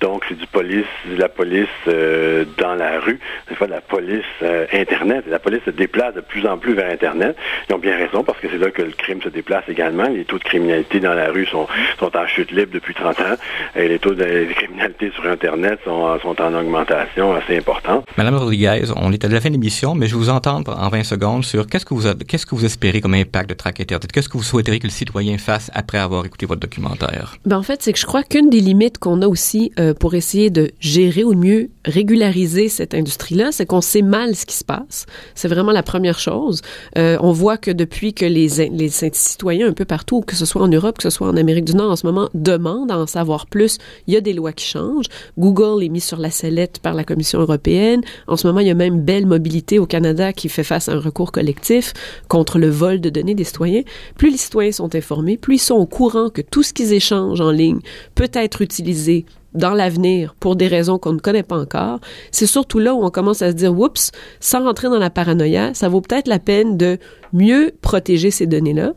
donc, 0.00 0.24
c'est 0.28 0.36
du 0.36 0.46
police, 0.46 0.84
la 1.16 1.28
police 1.28 1.68
dans 1.86 2.74
la 2.74 3.00
rue, 3.00 3.18
fois 3.54 3.66
de 3.66 3.72
la 3.72 3.80
police 3.80 4.24
Internet. 4.72 5.24
La 5.28 5.38
police 5.38 5.62
se 5.64 5.70
déplace 5.70 6.14
de 6.14 6.20
plus 6.20 6.46
en 6.46 6.58
plus 6.58 6.74
vers 6.74 6.90
Internet. 6.90 7.36
Ils 7.68 7.74
ont 7.74 7.78
bien 7.78 7.96
raison 7.96 8.22
parce 8.22 8.38
que 8.40 8.48
c'est 8.50 8.58
là 8.58 8.70
que 8.70 8.82
le 8.82 8.92
crime 8.92 9.22
se 9.22 9.28
déplace 9.28 9.59
également. 9.68 10.08
Les 10.08 10.24
taux 10.24 10.38
de 10.38 10.44
criminalité 10.44 11.00
dans 11.00 11.14
la 11.14 11.30
rue 11.30 11.46
sont, 11.46 11.66
sont 11.98 12.16
en 12.16 12.26
chute 12.26 12.50
libre 12.50 12.72
depuis 12.72 12.94
30 12.94 13.20
ans 13.20 13.36
et 13.76 13.88
les 13.88 13.98
taux 13.98 14.14
de 14.14 14.46
criminalité 14.54 15.10
sur 15.14 15.26
Internet 15.26 15.78
sont, 15.84 16.18
sont 16.20 16.40
en 16.40 16.54
augmentation 16.54 17.34
assez 17.34 17.58
importante. 17.58 18.04
Madame 18.16 18.36
Rodriguez, 18.36 18.82
on 18.96 19.12
est 19.12 19.24
à 19.24 19.28
la 19.28 19.40
fin 19.40 19.48
de 19.48 19.54
l'émission, 19.54 19.94
mais 19.94 20.06
je 20.06 20.16
vous 20.16 20.30
entends 20.30 20.62
en 20.66 20.88
20 20.88 21.04
secondes 21.04 21.44
sur 21.44 21.66
qu'est-ce 21.66 21.84
que 21.84 21.94
vous, 21.94 22.12
qu'est-ce 22.26 22.46
que 22.46 22.54
vous 22.54 22.64
espérez 22.64 23.00
comme 23.00 23.14
impact 23.14 23.50
de 23.50 23.54
Track 23.54 23.80
Internet? 23.80 24.12
Qu'est-ce 24.12 24.28
que 24.28 24.36
vous 24.36 24.42
souhaiteriez 24.42 24.80
que 24.80 24.86
le 24.86 24.92
citoyen 24.92 25.38
fasse 25.38 25.70
après 25.74 25.98
avoir 25.98 26.24
écouté 26.26 26.46
votre 26.46 26.60
documentaire? 26.60 27.36
Ben, 27.44 27.58
en 27.58 27.62
fait, 27.62 27.82
c'est 27.82 27.92
que 27.92 27.98
je 27.98 28.06
crois 28.06 28.22
qu'une 28.22 28.50
des 28.50 28.60
limites 28.60 28.98
qu'on 28.98 29.22
a 29.22 29.26
aussi 29.26 29.72
euh, 29.78 29.94
pour 29.94 30.14
essayer 30.14 30.50
de 30.50 30.70
gérer 30.80 31.24
ou 31.24 31.34
mieux 31.34 31.70
régulariser 31.84 32.68
cette 32.68 32.94
industrie-là, 32.94 33.52
c'est 33.52 33.66
qu'on 33.66 33.80
sait 33.80 34.02
mal 34.02 34.34
ce 34.34 34.46
qui 34.46 34.56
se 34.56 34.64
passe. 34.64 35.06
C'est 35.34 35.48
vraiment 35.48 35.72
la 35.72 35.82
première 35.82 36.18
chose. 36.18 36.62
Euh, 36.96 37.16
on 37.20 37.32
voit 37.32 37.56
que 37.56 37.70
depuis 37.70 38.14
que 38.14 38.24
les, 38.24 38.48
les 38.70 38.88
citoyens 38.88 39.49
un 39.50 39.72
peu 39.72 39.84
partout, 39.84 40.20
que 40.20 40.36
ce 40.36 40.46
soit 40.46 40.62
en 40.62 40.68
Europe, 40.68 40.96
que 40.98 41.02
ce 41.02 41.10
soit 41.10 41.28
en 41.28 41.36
Amérique 41.36 41.64
du 41.64 41.74
Nord 41.74 41.90
en 41.90 41.96
ce 41.96 42.06
moment, 42.06 42.28
demandent 42.34 42.90
à 42.90 42.98
en 42.98 43.06
savoir 43.06 43.46
plus, 43.46 43.78
il 44.06 44.14
y 44.14 44.16
a 44.16 44.20
des 44.20 44.32
lois 44.32 44.52
qui 44.52 44.64
changent. 44.64 45.06
Google 45.38 45.82
est 45.84 45.88
mis 45.88 46.00
sur 46.00 46.18
la 46.18 46.30
sellette 46.30 46.78
par 46.78 46.94
la 46.94 47.04
Commission 47.04 47.40
européenne. 47.40 48.02
En 48.26 48.36
ce 48.36 48.46
moment, 48.46 48.60
il 48.60 48.68
y 48.68 48.70
a 48.70 48.74
même 48.74 49.00
Belle 49.00 49.26
Mobilité 49.26 49.78
au 49.78 49.86
Canada 49.86 50.32
qui 50.32 50.48
fait 50.48 50.64
face 50.64 50.88
à 50.88 50.92
un 50.92 51.00
recours 51.00 51.32
collectif 51.32 51.92
contre 52.28 52.58
le 52.58 52.68
vol 52.68 53.00
de 53.00 53.10
données 53.10 53.34
des 53.34 53.44
citoyens. 53.44 53.82
Plus 54.16 54.30
les 54.30 54.36
citoyens 54.36 54.72
sont 54.72 54.94
informés, 54.94 55.36
plus 55.36 55.56
ils 55.56 55.58
sont 55.58 55.74
au 55.74 55.86
courant 55.86 56.30
que 56.30 56.42
tout 56.42 56.62
ce 56.62 56.72
qu'ils 56.72 56.92
échangent 56.92 57.40
en 57.40 57.50
ligne 57.50 57.80
peut 58.14 58.30
être 58.32 58.62
utilisé 58.62 59.24
dans 59.54 59.74
l'avenir 59.74 60.34
pour 60.38 60.56
des 60.56 60.68
raisons 60.68 60.98
qu'on 60.98 61.12
ne 61.12 61.18
connaît 61.18 61.42
pas 61.42 61.58
encore, 61.58 62.00
c'est 62.30 62.46
surtout 62.46 62.78
là 62.78 62.94
où 62.94 63.04
on 63.04 63.10
commence 63.10 63.42
à 63.42 63.50
se 63.50 63.56
dire, 63.56 63.76
oups, 63.76 64.12
sans 64.38 64.64
rentrer 64.64 64.88
dans 64.88 64.98
la 64.98 65.10
paranoïa, 65.10 65.74
ça 65.74 65.88
vaut 65.88 66.00
peut-être 66.00 66.28
la 66.28 66.38
peine 66.38 66.76
de 66.76 66.98
mieux 67.32 67.72
protéger 67.82 68.30
ces 68.30 68.46
données-là 68.46 68.92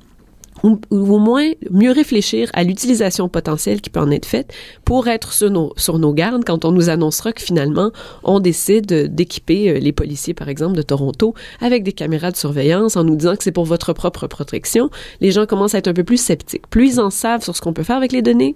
ou, 0.64 0.80
au 0.92 1.20
moins 1.20 1.52
mieux 1.70 1.92
réfléchir 1.92 2.50
à 2.54 2.64
l'utilisation 2.64 3.30
potentielle 3.30 3.82
qui 3.82 3.90
peut 3.90 4.00
en 4.00 4.12
être 4.12 4.26
faite 4.26 4.54
pour 4.86 5.08
être 5.08 5.34
sur 5.34 5.52
nos, 5.52 5.74
sur 5.78 6.00
nos 6.00 6.14
gardes 6.14 6.44
quand 6.46 6.66
on 6.66 6.72
nous 6.72 6.90
annoncera 6.90 7.34
que 7.34 7.42
finalement 7.42 7.92
on 8.24 8.40
décide 8.40 9.14
d'équiper 9.14 9.70
euh, 9.70 9.80
les 9.80 9.92
policiers, 9.92 10.34
par 10.34 10.50
exemple, 10.50 10.76
de 10.76 10.82
Toronto 10.82 11.34
avec 11.62 11.84
des 11.84 11.94
caméras 11.94 12.32
de 12.32 12.38
surveillance 12.38 12.96
en 12.96 13.04
nous 13.04 13.16
disant 13.16 13.36
que 13.36 13.44
c'est 13.44 13.52
pour 13.52 13.66
votre 13.66 13.94
propre 13.94 14.28
protection. 14.28 14.90
Les 15.22 15.32
gens 15.32 15.46
commencent 15.46 15.76
à 15.76 15.80
être 15.80 15.88
un 15.88 15.94
peu 15.94 16.04
plus 16.04 16.22
sceptiques. 16.22 16.68
Plus 16.68 16.94
ils 16.94 17.00
en 17.00 17.10
savent 17.10 17.44
sur 17.44 17.56
ce 17.56 17.62
qu'on 17.62 17.74
peut 17.74 17.84
faire 17.84 17.98
avec 17.98 18.12
les 18.12 18.22
données, 18.22 18.56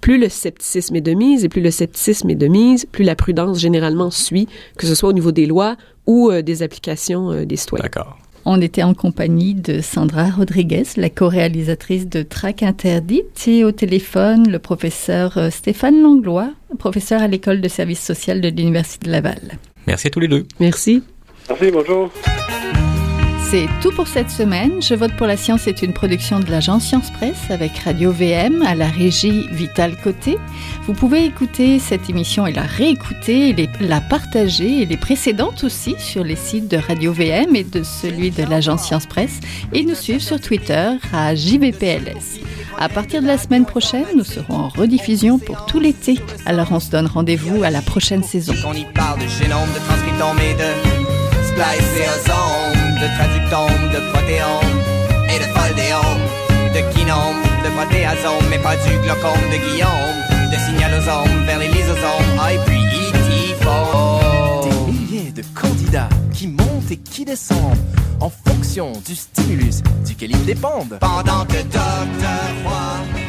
plus 0.00 0.18
le 0.18 0.28
scepticisme 0.28 0.96
est 0.96 1.00
de 1.00 1.12
mise, 1.12 1.44
et 1.44 1.48
plus 1.48 1.60
le 1.60 1.70
scepticisme 1.70 2.30
est 2.30 2.36
de 2.36 2.46
mise, 2.46 2.86
plus 2.86 3.04
la 3.04 3.16
prudence 3.16 3.58
généralement 3.58 4.10
suit, 4.10 4.48
que 4.76 4.86
ce 4.86 4.94
soit 4.94 5.08
au 5.08 5.12
niveau 5.12 5.32
des 5.32 5.46
lois 5.46 5.76
ou 6.06 6.30
euh, 6.30 6.42
des 6.42 6.62
applications 6.62 7.32
euh, 7.32 7.44
des 7.44 7.56
citoyens. 7.56 7.82
D'accord. 7.82 8.16
On 8.50 8.62
était 8.62 8.82
en 8.82 8.94
compagnie 8.94 9.54
de 9.54 9.82
Sandra 9.82 10.30
Rodriguez, 10.30 10.84
la 10.96 11.10
co-réalisatrice 11.10 12.08
de 12.08 12.22
Track 12.22 12.62
Interdite, 12.62 13.46
et 13.46 13.62
au 13.62 13.72
téléphone 13.72 14.50
le 14.50 14.58
professeur 14.58 15.36
euh, 15.36 15.50
Stéphane 15.50 16.00
Langlois, 16.00 16.52
professeur 16.78 17.20
à 17.20 17.28
l'école 17.28 17.60
de 17.60 17.68
services 17.68 18.02
social 18.02 18.40
de 18.40 18.48
l'Université 18.48 19.04
de 19.04 19.12
Laval. 19.12 19.58
Merci 19.86 20.06
à 20.06 20.10
tous 20.10 20.20
les 20.20 20.28
deux. 20.28 20.46
Merci. 20.60 21.02
Merci, 21.50 21.70
bonjour. 21.70 22.10
C'est 23.50 23.66
tout 23.80 23.92
pour 23.92 24.08
cette 24.08 24.28
semaine. 24.28 24.82
Je 24.82 24.92
vote 24.92 25.14
pour 25.14 25.26
la 25.26 25.38
science 25.38 25.66
est 25.68 25.80
une 25.80 25.94
production 25.94 26.38
de 26.38 26.50
l'agence 26.50 26.84
Science 26.84 27.10
Presse 27.10 27.50
avec 27.50 27.78
Radio 27.78 28.12
VM 28.12 28.60
à 28.60 28.74
la 28.74 28.88
régie 28.88 29.48
Vital 29.50 29.96
Côté. 29.96 30.36
Vous 30.82 30.92
pouvez 30.92 31.24
écouter 31.24 31.78
cette 31.78 32.10
émission 32.10 32.46
et 32.46 32.52
la 32.52 32.64
réécouter, 32.64 33.56
la 33.80 34.02
partager 34.02 34.82
et 34.82 34.84
les 34.84 34.98
précédentes 34.98 35.64
aussi 35.64 35.94
sur 35.98 36.24
les 36.24 36.36
sites 36.36 36.68
de 36.68 36.76
Radio 36.76 37.10
VM 37.14 37.56
et 37.56 37.64
de 37.64 37.82
celui 37.82 38.30
de 38.30 38.42
l'agence 38.42 38.82
Science 38.82 39.06
Presse 39.06 39.40
et 39.72 39.82
nous 39.82 39.94
suivre 39.94 40.20
sur 40.20 40.38
Twitter 40.38 40.90
à 41.14 41.34
JVPLS. 41.34 42.42
À 42.78 42.90
partir 42.90 43.22
de 43.22 43.28
la 43.28 43.38
semaine 43.38 43.64
prochaine, 43.64 44.04
nous 44.14 44.24
serons 44.24 44.56
en 44.56 44.68
rediffusion 44.68 45.38
pour 45.38 45.64
tout 45.64 45.80
l'été. 45.80 46.20
Alors 46.44 46.70
on 46.70 46.80
se 46.80 46.90
donne 46.90 47.06
rendez-vous 47.06 47.62
à 47.62 47.70
la 47.70 47.80
prochaine 47.80 48.22
saison. 48.22 48.52
On 48.66 48.74
y 48.74 48.84
parle 48.92 49.20
de 49.20 49.24
de 49.24 49.28
de 51.54 52.87
de 53.00 53.06
traductome, 53.16 53.90
de 53.94 54.00
protéome 54.10 54.78
et 55.30 55.38
de 55.38 55.48
foldéome, 55.54 56.24
de 56.74 56.80
kinome, 56.92 57.42
de 57.64 57.70
protéasome, 57.70 58.44
mais 58.50 58.58
pas 58.58 58.76
du 58.76 58.98
glaucome 59.04 59.44
de 59.52 59.58
Guillaume, 59.64 60.18
de 60.50 60.58
signalosome 60.58 61.44
vers 61.46 61.58
les 61.58 61.68
lysosomes, 61.68 62.38
ah, 62.40 62.52
et 62.52 62.58
puis 62.66 62.78
Des 64.64 64.92
milliers 64.92 65.32
de 65.32 65.42
candidats 65.54 66.08
qui 66.32 66.48
montent 66.48 66.90
et 66.90 66.96
qui 66.96 67.24
descendent 67.24 67.78
en 68.20 68.30
fonction 68.30 68.92
du 69.06 69.14
stimulus 69.14 69.82
duquel 70.04 70.32
ils 70.32 70.44
dépendent. 70.44 70.98
Pendant 71.00 71.44
que 71.44 71.62
Docteur 71.62 72.50
Roy 72.64 73.27